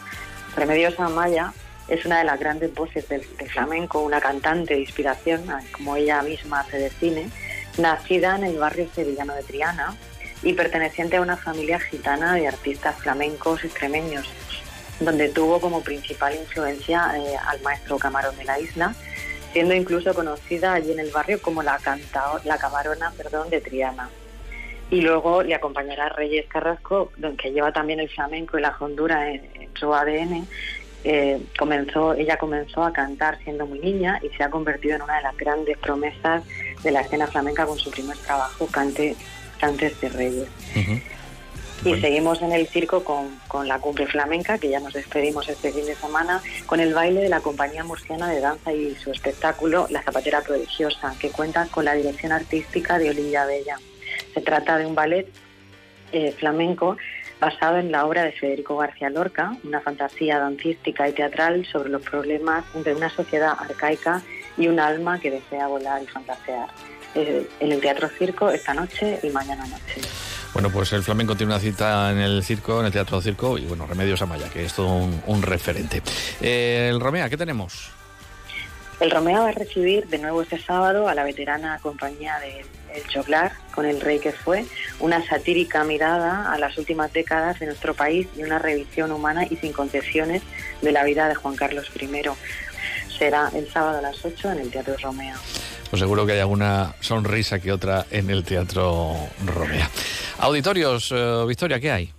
Remedios 0.56 0.98
Amaya 1.00 1.52
es 1.88 2.04
una 2.04 2.18
de 2.18 2.24
las 2.24 2.38
grandes 2.38 2.72
voces 2.74 3.08
del, 3.08 3.22
flamenco, 3.22 4.00
una 4.00 4.20
cantante 4.20 4.74
de 4.74 4.80
inspiración, 4.80 5.44
como 5.72 5.96
ella 5.96 6.22
misma 6.22 6.64
se 6.64 6.78
define, 6.78 7.30
nacida 7.78 8.36
en 8.36 8.44
el 8.44 8.58
barrio 8.58 8.88
sevillano 8.94 9.34
de 9.34 9.42
Triana 9.42 9.96
y 10.42 10.52
perteneciente 10.52 11.16
a 11.16 11.22
una 11.22 11.36
familia 11.36 11.80
gitana 11.80 12.34
de 12.34 12.46
artistas 12.46 12.96
flamencos 12.96 13.64
extremeños 13.64 14.28
donde 15.00 15.28
tuvo 15.28 15.60
como 15.60 15.82
principal 15.82 16.34
influencia 16.34 17.12
eh, 17.16 17.36
al 17.46 17.60
maestro 17.62 17.98
Camarón 17.98 18.36
de 18.36 18.44
la 18.44 18.58
isla, 18.58 18.94
siendo 19.52 19.74
incluso 19.74 20.14
conocida 20.14 20.74
allí 20.74 20.92
en 20.92 21.00
el 21.00 21.10
barrio 21.10 21.40
como 21.40 21.62
la, 21.62 21.78
la 22.44 22.58
camarona 22.58 23.12
perdón, 23.16 23.50
de 23.50 23.60
Triana. 23.60 24.08
Y 24.90 25.02
luego 25.02 25.42
le 25.42 25.54
acompañará 25.54 26.08
Reyes 26.08 26.46
Carrasco, 26.48 27.12
que 27.36 27.52
lleva 27.52 27.72
también 27.72 28.00
el 28.00 28.08
flamenco 28.08 28.58
y 28.58 28.62
la 28.62 28.74
hondura 28.78 29.30
en, 29.30 29.42
su 29.78 29.94
ADN. 29.94 30.46
Eh, 31.04 31.40
comenzó, 31.58 32.14
ella 32.14 32.38
comenzó 32.38 32.82
a 32.82 32.92
cantar 32.92 33.38
siendo 33.44 33.66
muy 33.66 33.78
niña 33.78 34.18
y 34.22 34.34
se 34.36 34.42
ha 34.42 34.50
convertido 34.50 34.96
en 34.96 35.02
una 35.02 35.16
de 35.16 35.22
las 35.22 35.36
grandes 35.36 35.78
promesas 35.78 36.42
de 36.82 36.90
la 36.90 37.02
escena 37.02 37.26
flamenca 37.26 37.66
con 37.66 37.78
su 37.78 37.90
primer 37.90 38.16
trabajo, 38.18 38.66
Cante, 38.66 39.14
Cantes 39.60 40.00
de 40.00 40.08
Reyes. 40.08 40.48
Y 41.84 41.94
seguimos 42.00 42.42
en 42.42 42.52
el 42.52 42.66
circo 42.66 43.04
con, 43.04 43.68
la 43.68 43.78
cumbre 43.78 44.06
flamenca, 44.06 44.58
que 44.58 44.68
ya 44.68 44.80
nos 44.80 44.92
despedimos 44.92 45.48
este 45.48 45.72
fin 45.72 45.86
de 45.86 45.94
semana, 45.94 46.42
con 46.66 46.80
el 46.80 46.92
baile 46.92 47.20
de 47.20 47.28
la 47.28 47.40
compañía 47.40 47.84
murciana 47.84 48.28
de 48.28 48.40
danza 48.40 48.72
y 48.72 48.94
su 48.96 49.12
espectáculo 49.12 49.86
La 49.90 50.02
Zapatera 50.02 50.42
Prodigiosa, 50.42 51.14
que 51.20 51.30
cuenta 51.30 51.66
con 51.70 51.84
la 51.84 51.94
dirección 51.94 52.32
artística 52.32 52.98
de 52.98 53.10
Olivia 53.10 53.46
Bella. 53.46 53.78
Se 54.34 54.40
trata 54.40 54.76
de 54.76 54.86
un 54.86 54.94
ballet 54.94 55.28
eh, 56.12 56.32
flamenco 56.32 56.96
basado 57.40 57.78
en 57.78 57.92
la 57.92 58.04
obra 58.04 58.24
de 58.24 58.32
Federico 58.32 58.76
García 58.76 59.08
Lorca, 59.08 59.56
una 59.62 59.80
fantasía 59.80 60.38
dancística 60.38 61.08
y 61.08 61.12
teatral 61.12 61.64
sobre 61.66 61.90
los 61.90 62.02
problemas 62.02 62.64
entre 62.74 62.94
una 62.94 63.08
sociedad 63.08 63.54
arcaica 63.56 64.22
y 64.56 64.66
un 64.66 64.80
alma 64.80 65.20
que 65.20 65.30
desea 65.30 65.68
volar 65.68 66.02
y 66.02 66.06
fantasear. 66.06 66.68
Eh, 67.14 67.48
en 67.60 67.72
el 67.72 67.80
Teatro 67.80 68.08
Circo 68.08 68.50
esta 68.50 68.74
noche 68.74 69.20
y 69.22 69.30
mañana 69.30 69.64
noche. 69.66 70.00
Bueno, 70.52 70.70
pues 70.70 70.92
el 70.92 71.02
flamenco 71.02 71.36
tiene 71.36 71.52
una 71.52 71.60
cita 71.60 72.10
en 72.10 72.18
el 72.18 72.42
circo, 72.42 72.80
en 72.80 72.86
el 72.86 72.92
Teatro 72.92 73.20
Circo, 73.20 73.58
y 73.58 73.66
bueno, 73.66 73.86
Remedios 73.86 74.22
Amaya, 74.22 74.48
que 74.48 74.64
es 74.64 74.72
todo 74.72 75.08
un, 75.26 75.42
referente. 75.42 76.02
Eh, 76.40 76.88
el 76.90 77.00
Romea, 77.00 77.28
¿qué 77.28 77.36
tenemos? 77.36 77.90
El 79.00 79.12
Romea 79.12 79.40
va 79.40 79.48
a 79.50 79.52
recibir 79.52 80.08
de 80.08 80.18
nuevo 80.18 80.42
este 80.42 80.60
sábado 80.60 81.08
a 81.08 81.14
la 81.14 81.22
veterana 81.22 81.78
compañía 81.80 82.36
del 82.40 82.66
El 82.92 83.06
Choclar, 83.06 83.52
con 83.72 83.86
el 83.86 84.00
rey 84.00 84.18
que 84.18 84.32
fue, 84.32 84.64
una 84.98 85.24
satírica 85.24 85.84
mirada 85.84 86.52
a 86.52 86.58
las 86.58 86.76
últimas 86.78 87.12
décadas 87.12 87.60
de 87.60 87.66
nuestro 87.66 87.94
país 87.94 88.26
y 88.36 88.42
una 88.42 88.58
revisión 88.58 89.12
humana 89.12 89.46
y 89.48 89.56
sin 89.56 89.72
concesiones 89.72 90.42
de 90.82 90.90
la 90.90 91.04
vida 91.04 91.28
de 91.28 91.36
Juan 91.36 91.54
Carlos 91.54 91.88
I. 92.00 92.08
Será 93.16 93.50
el 93.54 93.70
sábado 93.70 93.98
a 93.98 94.02
las 94.02 94.24
8 94.24 94.52
en 94.52 94.58
el 94.58 94.70
Teatro 94.70 94.96
Romea. 95.00 95.36
Pues 95.90 96.00
seguro 96.00 96.26
que 96.26 96.32
hay 96.32 96.40
alguna 96.40 96.94
sonrisa 97.00 97.60
que 97.60 97.72
otra 97.72 98.06
en 98.10 98.30
el 98.30 98.44
Teatro 98.44 99.14
Romea. 99.46 99.88
Auditorios, 100.38 101.12
eh, 101.12 101.44
Victoria, 101.46 101.80
¿qué 101.80 101.90
hay? 101.90 102.12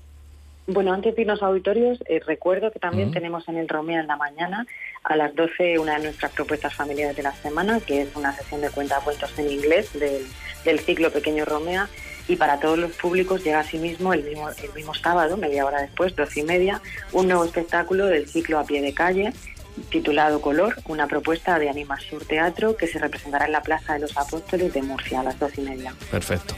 Bueno, 0.67 0.93
antes 0.93 1.15
de 1.15 1.21
irnos 1.21 1.41
a 1.41 1.47
auditorios, 1.47 1.97
eh, 2.07 2.19
recuerdo 2.27 2.69
que 2.69 2.79
también 2.79 3.11
tenemos 3.11 3.47
en 3.47 3.57
el 3.57 3.67
Romea 3.67 4.01
en 4.01 4.07
la 4.07 4.17
mañana 4.17 4.67
a 5.03 5.15
las 5.15 5.33
12 5.33 5.79
una 5.79 5.95
de 5.95 6.03
nuestras 6.03 6.31
propuestas 6.33 6.75
familiares 6.75 7.15
de 7.15 7.23
la 7.23 7.33
semana, 7.33 7.79
que 7.79 8.01
es 8.01 8.15
una 8.15 8.35
sesión 8.35 8.61
de 8.61 8.69
cuentos 8.69 9.33
en 9.37 9.49
inglés 9.49 9.89
del, 9.93 10.79
ciclo 10.79 11.11
Pequeño 11.11 11.45
Romea. 11.45 11.89
Y 12.27 12.35
para 12.35 12.59
todos 12.59 12.77
los 12.77 12.91
públicos 12.91 13.43
llega 13.43 13.61
asimismo 13.61 14.13
el 14.13 14.23
mismo, 14.23 14.49
el 14.49 14.73
mismo 14.75 14.93
sábado, 14.93 15.37
media 15.37 15.65
hora 15.65 15.81
después, 15.81 16.15
doce 16.15 16.41
y 16.41 16.43
media, 16.43 16.81
un 17.13 17.27
nuevo 17.27 17.43
espectáculo 17.45 18.05
del 18.05 18.27
ciclo 18.27 18.59
A 18.59 18.65
Pie 18.65 18.83
de 18.83 18.93
Calle, 18.93 19.33
titulado 19.89 20.39
Color, 20.39 20.75
una 20.85 21.07
propuesta 21.07 21.57
de 21.57 21.69
Anima 21.69 21.99
Sur 21.99 22.25
Teatro 22.25 22.77
que 22.77 22.85
se 22.85 22.99
representará 22.99 23.47
en 23.47 23.53
la 23.53 23.63
Plaza 23.63 23.93
de 23.93 24.01
los 24.01 24.15
Apóstoles 24.15 24.71
de 24.73 24.83
Murcia 24.83 25.21
a 25.21 25.23
las 25.23 25.39
dos 25.39 25.57
y 25.57 25.61
media. 25.61 25.95
Perfecto. 26.11 26.53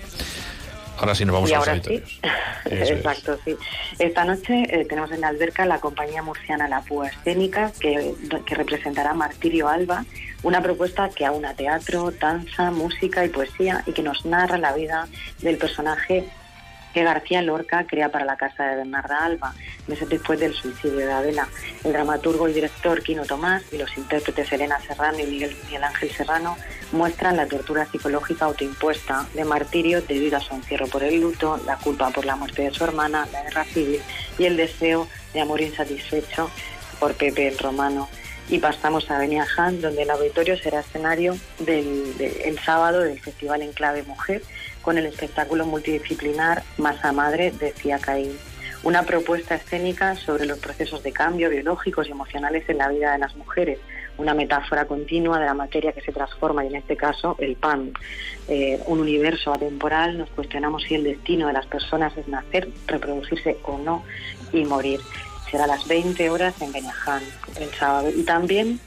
Ahora 1.02 1.16
sí 1.16 1.26
nos 1.26 1.34
vamos 1.34 1.52
a 1.52 1.58
los 1.58 1.68
auditorios. 1.68 2.20
Exacto, 2.66 3.40
sí. 3.44 3.58
Esta 3.98 4.24
noche 4.24 4.68
eh, 4.70 4.86
tenemos 4.86 5.12
en 5.12 5.22
la 5.22 5.30
alberca 5.30 5.66
la 5.66 5.80
compañía 5.80 6.22
murciana 6.22 6.68
La 6.68 6.82
Púa 6.82 7.08
Escénica, 7.08 7.72
que, 7.80 8.14
que 8.46 8.54
representará 8.54 9.16
Martirio 9.16 9.68
Alba, 9.68 10.06
una 10.44 10.62
propuesta 10.62 11.10
que 11.10 11.26
aúna 11.26 11.56
teatro, 11.56 12.12
danza, 12.12 12.70
música 12.70 13.26
y 13.26 13.30
poesía 13.30 13.84
y 13.88 13.94
que 13.94 14.04
nos 14.04 14.28
narra 14.28 14.60
la 14.60 14.74
vida 14.74 15.08
del 15.40 15.58
personaje 15.58 16.30
que 16.94 17.04
García 17.04 17.42
Lorca 17.42 17.86
crea 17.88 18.10
para 18.10 18.26
la 18.26 18.38
casa 18.38 18.66
de 18.66 18.78
Bernarda 18.78 19.26
Alba, 19.26 19.54
meses 19.88 20.10
después 20.10 20.40
del 20.40 20.54
suicidio 20.54 20.98
de 20.98 21.12
Adela. 21.12 21.48
El 21.84 21.94
dramaturgo 21.94 22.48
y 22.48 22.54
director 22.54 23.02
Quino 23.02 23.26
Tomás 23.26 23.64
y 23.72 23.78
los 23.78 23.98
intérpretes 23.98 24.52
Elena 24.52 24.80
Serrano 24.80 25.20
y 25.20 25.26
Miguel, 25.26 25.56
Ángel 25.84 26.12
Serrano 26.12 26.58
muestran 26.92 27.38
la 27.38 27.48
tortura 27.48 27.86
psicológica 27.86 28.46
autoimpuesta 28.46 29.26
de 29.34 29.46
martirio 29.46 30.02
debido 30.02 30.38
a 30.38 30.42
su 30.42 30.54
encierro 30.54 30.88
por 30.88 31.04
el 31.04 31.22
luto, 31.22 31.60
la 31.66 31.78
culpa 31.78 32.10
por 32.10 32.26
la 32.26 32.36
muerte 32.36 32.64
de 32.64 32.72
su 32.72 32.84
hermana, 32.84 33.28
la 33.32 33.44
guerra 33.44 33.64
civil 33.66 34.02
y 34.38 34.46
el 34.46 34.58
deseo 34.58 35.08
de 35.34 35.42
amor 35.42 35.62
insatisfecho 35.62 36.50
por 37.00 37.16
Pepe 37.16 37.48
el 37.48 37.58
Romano. 37.58 38.10
Y 38.50 38.60
pasamos 38.60 39.10
a 39.10 39.18
Beniaján, 39.18 39.80
donde 39.80 40.02
el 40.02 40.10
auditorio 40.10 40.58
será 40.58 40.82
escenario 40.82 41.38
del, 41.60 42.16
el 42.20 42.60
sábado 42.60 43.00
del 43.00 43.20
Festival 43.20 43.62
Enclave 43.62 44.04
Mujer, 44.04 44.42
con 44.82 44.98
el 44.98 45.06
espectáculo 45.06 45.66
multidisciplinar 45.66 46.64
Masa 46.78 47.12
Madre 47.12 47.52
de 47.52 47.72
Cia 47.74 48.00
Caín, 48.00 48.38
una 48.84 49.04
propuesta 49.04 49.56
escénica 49.56 50.16
sobre 50.16 50.46
los 50.46 50.60
procesos 50.60 51.04
de 51.04 51.12
cambio 51.12 51.50
biológicos 51.50 52.08
y 52.08 52.12
emocionales 52.12 52.68
en 52.68 52.80
la 52.80 52.90
vida 52.90 53.12
de 53.12 53.20
las 53.20 53.36
mujeres, 53.36 53.80
una 54.18 54.34
metáfora 54.34 54.86
continua 54.86 55.40
de 55.40 55.46
la 55.46 55.54
materia 55.54 55.94
que 55.94 56.02
se 56.02 56.12
transforma 56.12 56.64
y 56.64 56.68
en 56.68 56.76
este 56.76 56.98
caso 56.98 57.36
el 57.40 57.56
pan. 57.56 57.94
Eh, 58.48 58.82
un 58.88 59.00
universo 59.00 59.54
atemporal, 59.54 60.18
nos 60.18 60.30
cuestionamos 60.30 60.84
si 60.84 60.96
el 60.96 61.04
destino 61.04 61.48
de 61.48 61.54
las 61.54 61.66
personas 61.68 62.16
es 62.18 62.28
nacer, 62.28 62.70
reproducirse 62.88 63.58
o 63.64 63.78
no 63.78 64.04
y 64.52 64.66
morir. 64.66 65.00
Será 65.50 65.66
a 65.66 65.68
las 65.68 65.88
20 65.88 66.30
horas 66.30 66.62
en 66.62 66.72
Beñaján 66.72 67.24
el 67.60 67.70
sábado. 67.72 68.10
Y 68.10 68.24
también 68.24 68.80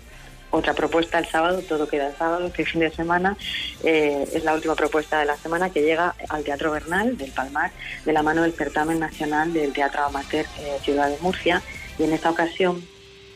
otra 0.54 0.72
propuesta 0.72 1.18
el 1.18 1.26
sábado, 1.26 1.60
todo 1.68 1.88
queda 1.88 2.08
el 2.08 2.16
sábado, 2.16 2.46
este 2.46 2.64
fin 2.64 2.80
de 2.80 2.90
semana. 2.90 3.36
Eh, 3.82 4.24
es 4.32 4.44
la 4.44 4.54
última 4.54 4.74
propuesta 4.74 5.18
de 5.18 5.26
la 5.26 5.36
semana 5.36 5.70
que 5.70 5.82
llega 5.82 6.14
al 6.28 6.44
Teatro 6.44 6.70
Bernal 6.70 7.18
del 7.18 7.32
Palmar, 7.32 7.72
de 8.04 8.12
la 8.12 8.22
mano 8.22 8.42
del 8.42 8.52
Certamen 8.52 9.00
Nacional 9.00 9.52
del 9.52 9.72
Teatro 9.72 10.04
Amateur 10.04 10.46
eh, 10.60 10.78
Ciudad 10.82 11.08
de 11.08 11.18
Murcia. 11.20 11.60
Y 11.98 12.04
en 12.04 12.12
esta 12.12 12.30
ocasión 12.30 12.82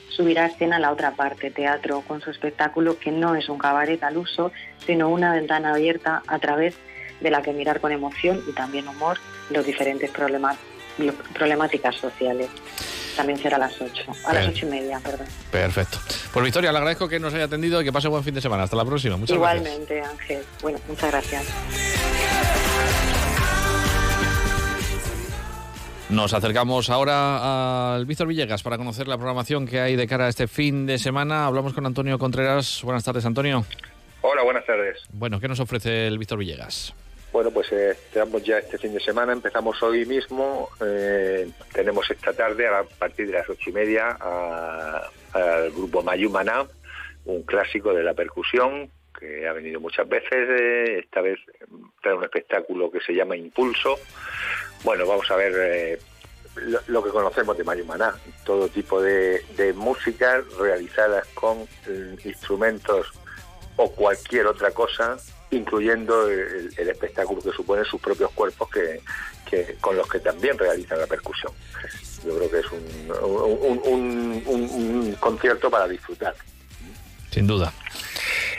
subirá 0.08 0.44
a 0.44 0.46
escena 0.46 0.78
la 0.78 0.92
otra 0.92 1.12
parte, 1.12 1.50
teatro, 1.50 2.02
con 2.02 2.20
su 2.20 2.30
espectáculo 2.30 2.98
que 2.98 3.10
no 3.10 3.34
es 3.34 3.48
un 3.48 3.58
cabaret 3.58 4.02
al 4.02 4.16
uso, 4.16 4.52
sino 4.86 5.08
una 5.08 5.32
ventana 5.32 5.74
abierta 5.74 6.22
a 6.26 6.38
través 6.38 6.74
de 7.20 7.30
la 7.30 7.42
que 7.42 7.52
mirar 7.52 7.80
con 7.80 7.90
emoción 7.90 8.42
y 8.48 8.52
también 8.52 8.86
humor 8.86 9.18
los 9.50 9.66
diferentes 9.66 10.10
problemáticas 10.10 11.96
sociales 11.96 12.48
también 13.18 13.38
será 13.40 13.56
a 13.56 13.58
las 13.58 13.80
8, 13.80 14.04
a 14.26 14.32
las 14.32 14.46
8 14.46 14.66
y 14.66 14.70
media, 14.70 15.00
perdón. 15.00 15.26
Perfecto. 15.50 15.98
Pues 16.38 16.44
Victoria, 16.44 16.70
le 16.70 16.78
agradezco 16.78 17.08
que 17.08 17.18
nos 17.18 17.34
haya 17.34 17.46
atendido 17.46 17.80
y 17.80 17.84
que 17.84 17.92
pase 17.92 18.06
buen 18.06 18.22
fin 18.22 18.32
de 18.32 18.40
semana. 18.40 18.62
Hasta 18.62 18.76
la 18.76 18.84
próxima. 18.84 19.16
Muchas 19.16 19.34
Igualmente, 19.34 20.00
Ángel. 20.00 20.44
Bueno, 20.62 20.78
muchas 20.86 21.10
gracias. 21.10 21.44
Nos 26.10 26.32
acercamos 26.34 26.90
ahora 26.90 27.96
al 27.96 28.06
Víctor 28.06 28.28
Villegas 28.28 28.62
para 28.62 28.78
conocer 28.78 29.08
la 29.08 29.16
programación 29.16 29.66
que 29.66 29.80
hay 29.80 29.96
de 29.96 30.06
cara 30.06 30.26
a 30.26 30.28
este 30.28 30.46
fin 30.46 30.86
de 30.86 30.98
semana. 30.98 31.44
Hablamos 31.44 31.74
con 31.74 31.84
Antonio 31.86 32.20
Contreras. 32.20 32.82
Buenas 32.84 33.02
tardes, 33.02 33.26
Antonio. 33.26 33.64
Hola, 34.20 34.44
buenas 34.44 34.64
tardes. 34.64 34.98
Bueno, 35.10 35.40
¿qué 35.40 35.48
nos 35.48 35.58
ofrece 35.58 36.06
el 36.06 36.18
Víctor 36.18 36.38
Villegas? 36.38 36.94
Bueno, 37.32 37.50
pues 37.50 37.70
eh, 37.72 37.90
estamos 37.90 38.44
ya 38.44 38.58
este 38.58 38.78
fin 38.78 38.94
de 38.94 39.00
semana, 39.00 39.32
empezamos 39.32 39.82
hoy 39.82 40.06
mismo, 40.06 40.70
eh, 40.80 41.50
tenemos 41.74 42.10
esta 42.10 42.32
tarde 42.32 42.66
a 42.68 42.84
partir 42.84 43.26
de 43.26 43.34
las 43.34 43.50
ocho 43.50 43.68
y 43.68 43.72
media 43.72 44.16
al 45.32 45.70
grupo 45.70 46.02
Mayumana, 46.02 46.66
un 47.24 47.42
clásico 47.42 47.92
de 47.92 48.02
la 48.02 48.14
percusión 48.14 48.90
que 49.18 49.48
ha 49.48 49.52
venido 49.52 49.80
muchas 49.80 50.08
veces, 50.08 50.30
eh, 50.32 51.00
esta 51.00 51.20
vez 51.20 51.38
trae 52.00 52.14
un 52.14 52.22
espectáculo 52.22 52.90
que 52.90 53.00
se 53.00 53.12
llama 53.12 53.36
Impulso. 53.36 53.98
Bueno, 54.84 55.06
vamos 55.06 55.28
a 55.30 55.36
ver 55.36 55.52
eh, 55.56 55.98
lo, 56.86 57.02
que 57.02 57.10
conocemos 57.10 57.56
de 57.58 57.64
Mayumana, 57.64 58.14
todo 58.44 58.68
tipo 58.68 59.02
de, 59.02 59.42
de 59.56 59.72
músicas 59.72 60.44
realizadas 60.56 61.26
con 61.34 61.66
instrumentos 62.24 63.12
o 63.76 63.90
cualquier 63.92 64.46
otra 64.46 64.70
cosa 64.70 65.16
incluyendo 65.50 66.28
el, 66.28 66.70
espectáculo 66.76 67.40
que 67.40 67.52
supone 67.52 67.84
sus 67.84 68.00
propios 68.00 68.30
cuerpos 68.32 68.68
que, 68.70 69.00
con 69.80 69.96
los 69.96 70.08
que 70.08 70.20
también 70.20 70.58
realizan 70.58 70.98
la 70.98 71.06
percusión. 71.06 71.52
Yo 72.24 72.36
creo 72.36 72.50
que 72.50 72.58
es 72.58 72.66
un, 74.46 75.16
concierto 75.20 75.70
para 75.70 75.88
disfrutar. 75.88 76.34
Sin 77.30 77.46
duda. 77.46 77.72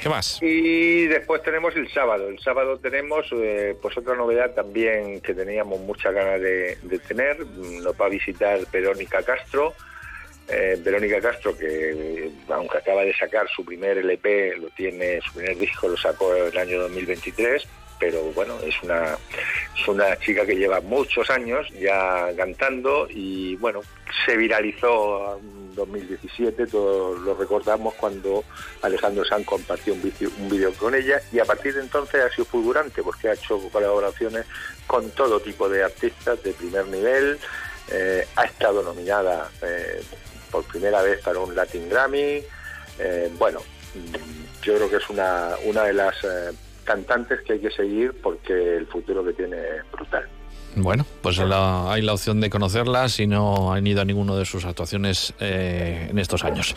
¿Qué 0.01 0.07
más? 0.07 0.39
Y 0.41 1.07
después 1.07 1.43
tenemos 1.43 1.75
el 1.75 1.91
sábado. 1.91 2.29
El 2.29 2.39
sábado 2.39 2.77
tenemos 2.77 3.27
eh, 3.33 3.75
pues 3.81 3.97
otra 3.97 4.15
novedad 4.15 4.53
también 4.53 5.19
que 5.19 5.33
teníamos 5.33 5.79
mucha 5.81 6.11
ganas 6.11 6.39
de, 6.39 6.77
de 6.83 6.99
tener. 6.99 7.45
Nos 7.45 7.99
va 7.99 8.05
a 8.05 8.09
visitar 8.09 8.59
Verónica 8.71 9.21
Castro, 9.23 9.75
eh, 10.51 10.79
Verónica 10.83 11.21
Castro, 11.21 11.55
que 11.55 12.31
aunque 12.49 12.79
acaba 12.79 13.03
de 13.03 13.13
sacar 13.13 13.47
su 13.55 13.63
primer 13.63 13.99
LP, 13.99 14.57
lo 14.57 14.69
tiene, 14.69 15.21
su 15.21 15.33
primer 15.33 15.55
disco 15.57 15.87
lo 15.87 15.95
sacó 15.95 16.35
en 16.35 16.47
el 16.47 16.57
año 16.57 16.81
2023, 16.81 17.67
pero 17.99 18.23
bueno, 18.33 18.57
es 18.63 18.81
una, 18.81 19.17
es 19.77 19.87
una 19.87 20.17
chica 20.19 20.45
que 20.45 20.55
lleva 20.55 20.79
muchos 20.81 21.29
años 21.29 21.67
ya 21.79 22.29
cantando 22.35 23.07
y 23.09 23.55
bueno, 23.57 23.81
se 24.25 24.37
viralizó 24.37 25.37
en 25.37 25.75
2017, 25.75 26.67
todos 26.67 27.19
lo 27.19 27.35
recordamos 27.35 27.93
cuando 27.95 28.43
Alejandro 28.81 29.25
Sanz 29.25 29.45
compartió 29.45 29.93
un 29.93 30.01
vídeo, 30.01 30.31
un 30.39 30.49
vídeo 30.49 30.73
con 30.73 30.95
ella 30.95 31.21
y 31.31 31.39
a 31.39 31.45
partir 31.45 31.73
de 31.73 31.81
entonces 31.81 32.21
ha 32.23 32.29
sido 32.29 32.45
fulgurante 32.45 33.03
porque 33.03 33.29
ha 33.29 33.33
hecho 33.33 33.59
colaboraciones 33.69 34.45
con 34.87 35.09
todo 35.11 35.39
tipo 35.39 35.67
de 35.67 35.83
artistas 35.83 36.41
de 36.41 36.53
primer 36.53 36.87
nivel, 36.87 37.37
eh, 37.91 38.25
ha 38.35 38.45
estado 38.45 38.81
nominada 38.81 39.49
eh, 39.61 40.01
por 40.51 40.63
primera 40.65 41.01
vez 41.01 41.21
para 41.21 41.39
un 41.39 41.55
Latin 41.55 41.89
Grammy. 41.89 42.43
Eh, 42.99 43.31
bueno, 43.37 43.61
mm, 43.93 44.63
yo 44.63 44.75
creo 44.75 44.89
que 44.89 44.97
es 44.97 45.09
una, 45.09 45.55
una 45.65 45.83
de 45.83 45.93
las 45.93 46.15
cantantes 46.89 47.41
que 47.41 47.53
hay 47.53 47.59
que 47.59 47.69
seguir 47.69 48.15
porque 48.23 48.77
el 48.77 48.87
futuro 48.87 49.23
que 49.23 49.33
tiene 49.33 49.57
es 49.57 49.91
brutal. 49.91 50.27
Bueno, 50.75 51.05
pues 51.21 51.37
hay 51.39 52.01
la 52.01 52.13
opción 52.13 52.41
de 52.41 52.49
conocerla 52.49 53.09
si 53.09 53.27
no 53.27 53.71
han 53.73 53.85
ido 53.85 54.01
a 54.01 54.05
ninguno 54.05 54.35
de 54.35 54.45
sus 54.45 54.65
actuaciones 54.65 55.33
eh, 55.39 56.07
en 56.09 56.17
estos 56.17 56.43
años. 56.43 56.73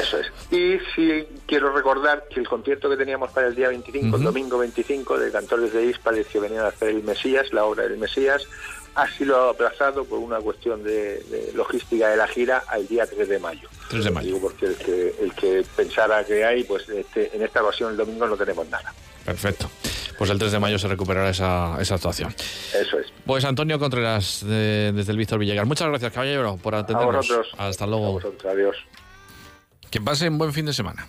Eso 0.00 0.18
es. 0.18 0.26
Y 0.52 0.78
sí 0.94 1.26
quiero 1.46 1.72
recordar 1.72 2.24
que 2.32 2.38
el 2.38 2.48
concierto 2.48 2.88
que 2.88 2.96
teníamos 2.96 3.30
para 3.32 3.48
el 3.48 3.56
día 3.56 3.68
25, 3.68 4.16
el 4.16 4.22
domingo 4.22 4.58
25, 4.58 5.18
de 5.18 5.32
Cantores 5.32 5.72
de 5.72 5.86
Hispales 5.86 6.28
que 6.28 6.38
venían 6.38 6.64
a 6.64 6.68
hacer 6.68 6.90
el 6.90 7.02
Mesías, 7.02 7.52
la 7.52 7.64
obra 7.64 7.84
del 7.84 7.98
Mesías, 7.98 8.46
ha 8.96 9.06
sido 9.10 9.50
aplazado 9.50 10.04
por 10.04 10.18
una 10.18 10.38
cuestión 10.38 10.82
de, 10.82 11.52
logística 11.54 12.08
de 12.08 12.16
la 12.16 12.26
gira 12.26 12.62
al 12.66 12.88
día 12.88 13.06
3 13.06 13.28
de 13.28 13.38
mayo. 13.38 13.68
3 13.90 14.04
de 14.04 14.10
mayo. 14.10 14.26
Digo 14.26 14.40
porque 14.40 14.66
el 14.66 14.76
que, 14.76 15.14
el 15.20 15.32
que 15.34 15.64
pensara 15.76 16.24
que 16.24 16.44
hay, 16.44 16.64
pues 16.64 16.88
este, 16.88 17.34
en 17.36 17.42
esta 17.42 17.62
ocasión 17.62 17.90
el 17.90 17.98
domingo 17.98 18.26
no 18.26 18.36
tenemos 18.36 18.66
nada. 18.68 18.92
Perfecto. 19.24 19.70
Pues 20.16 20.30
el 20.30 20.38
3 20.38 20.52
de 20.52 20.58
mayo 20.58 20.78
se 20.78 20.88
recuperará 20.88 21.28
esa, 21.28 21.76
esa 21.78 21.96
actuación. 21.96 22.34
Eso 22.74 22.98
es. 22.98 23.12
Pues 23.26 23.44
Antonio 23.44 23.78
Contreras, 23.78 24.40
desde 24.42 25.12
el 25.12 25.18
Víctor 25.18 25.38
Villegas. 25.38 25.66
Muchas 25.66 25.88
gracias, 25.88 26.12
caballero, 26.12 26.56
por 26.56 26.74
atendernos. 26.74 27.14
A 27.14 27.18
vosotros. 27.18 27.48
Hasta 27.58 27.86
luego. 27.86 28.06
A 28.06 28.10
vosotros, 28.12 28.52
adiós. 28.52 28.76
Que 29.90 30.00
pasen 30.00 30.38
buen 30.38 30.54
fin 30.54 30.64
de 30.64 30.72
semana. 30.72 31.06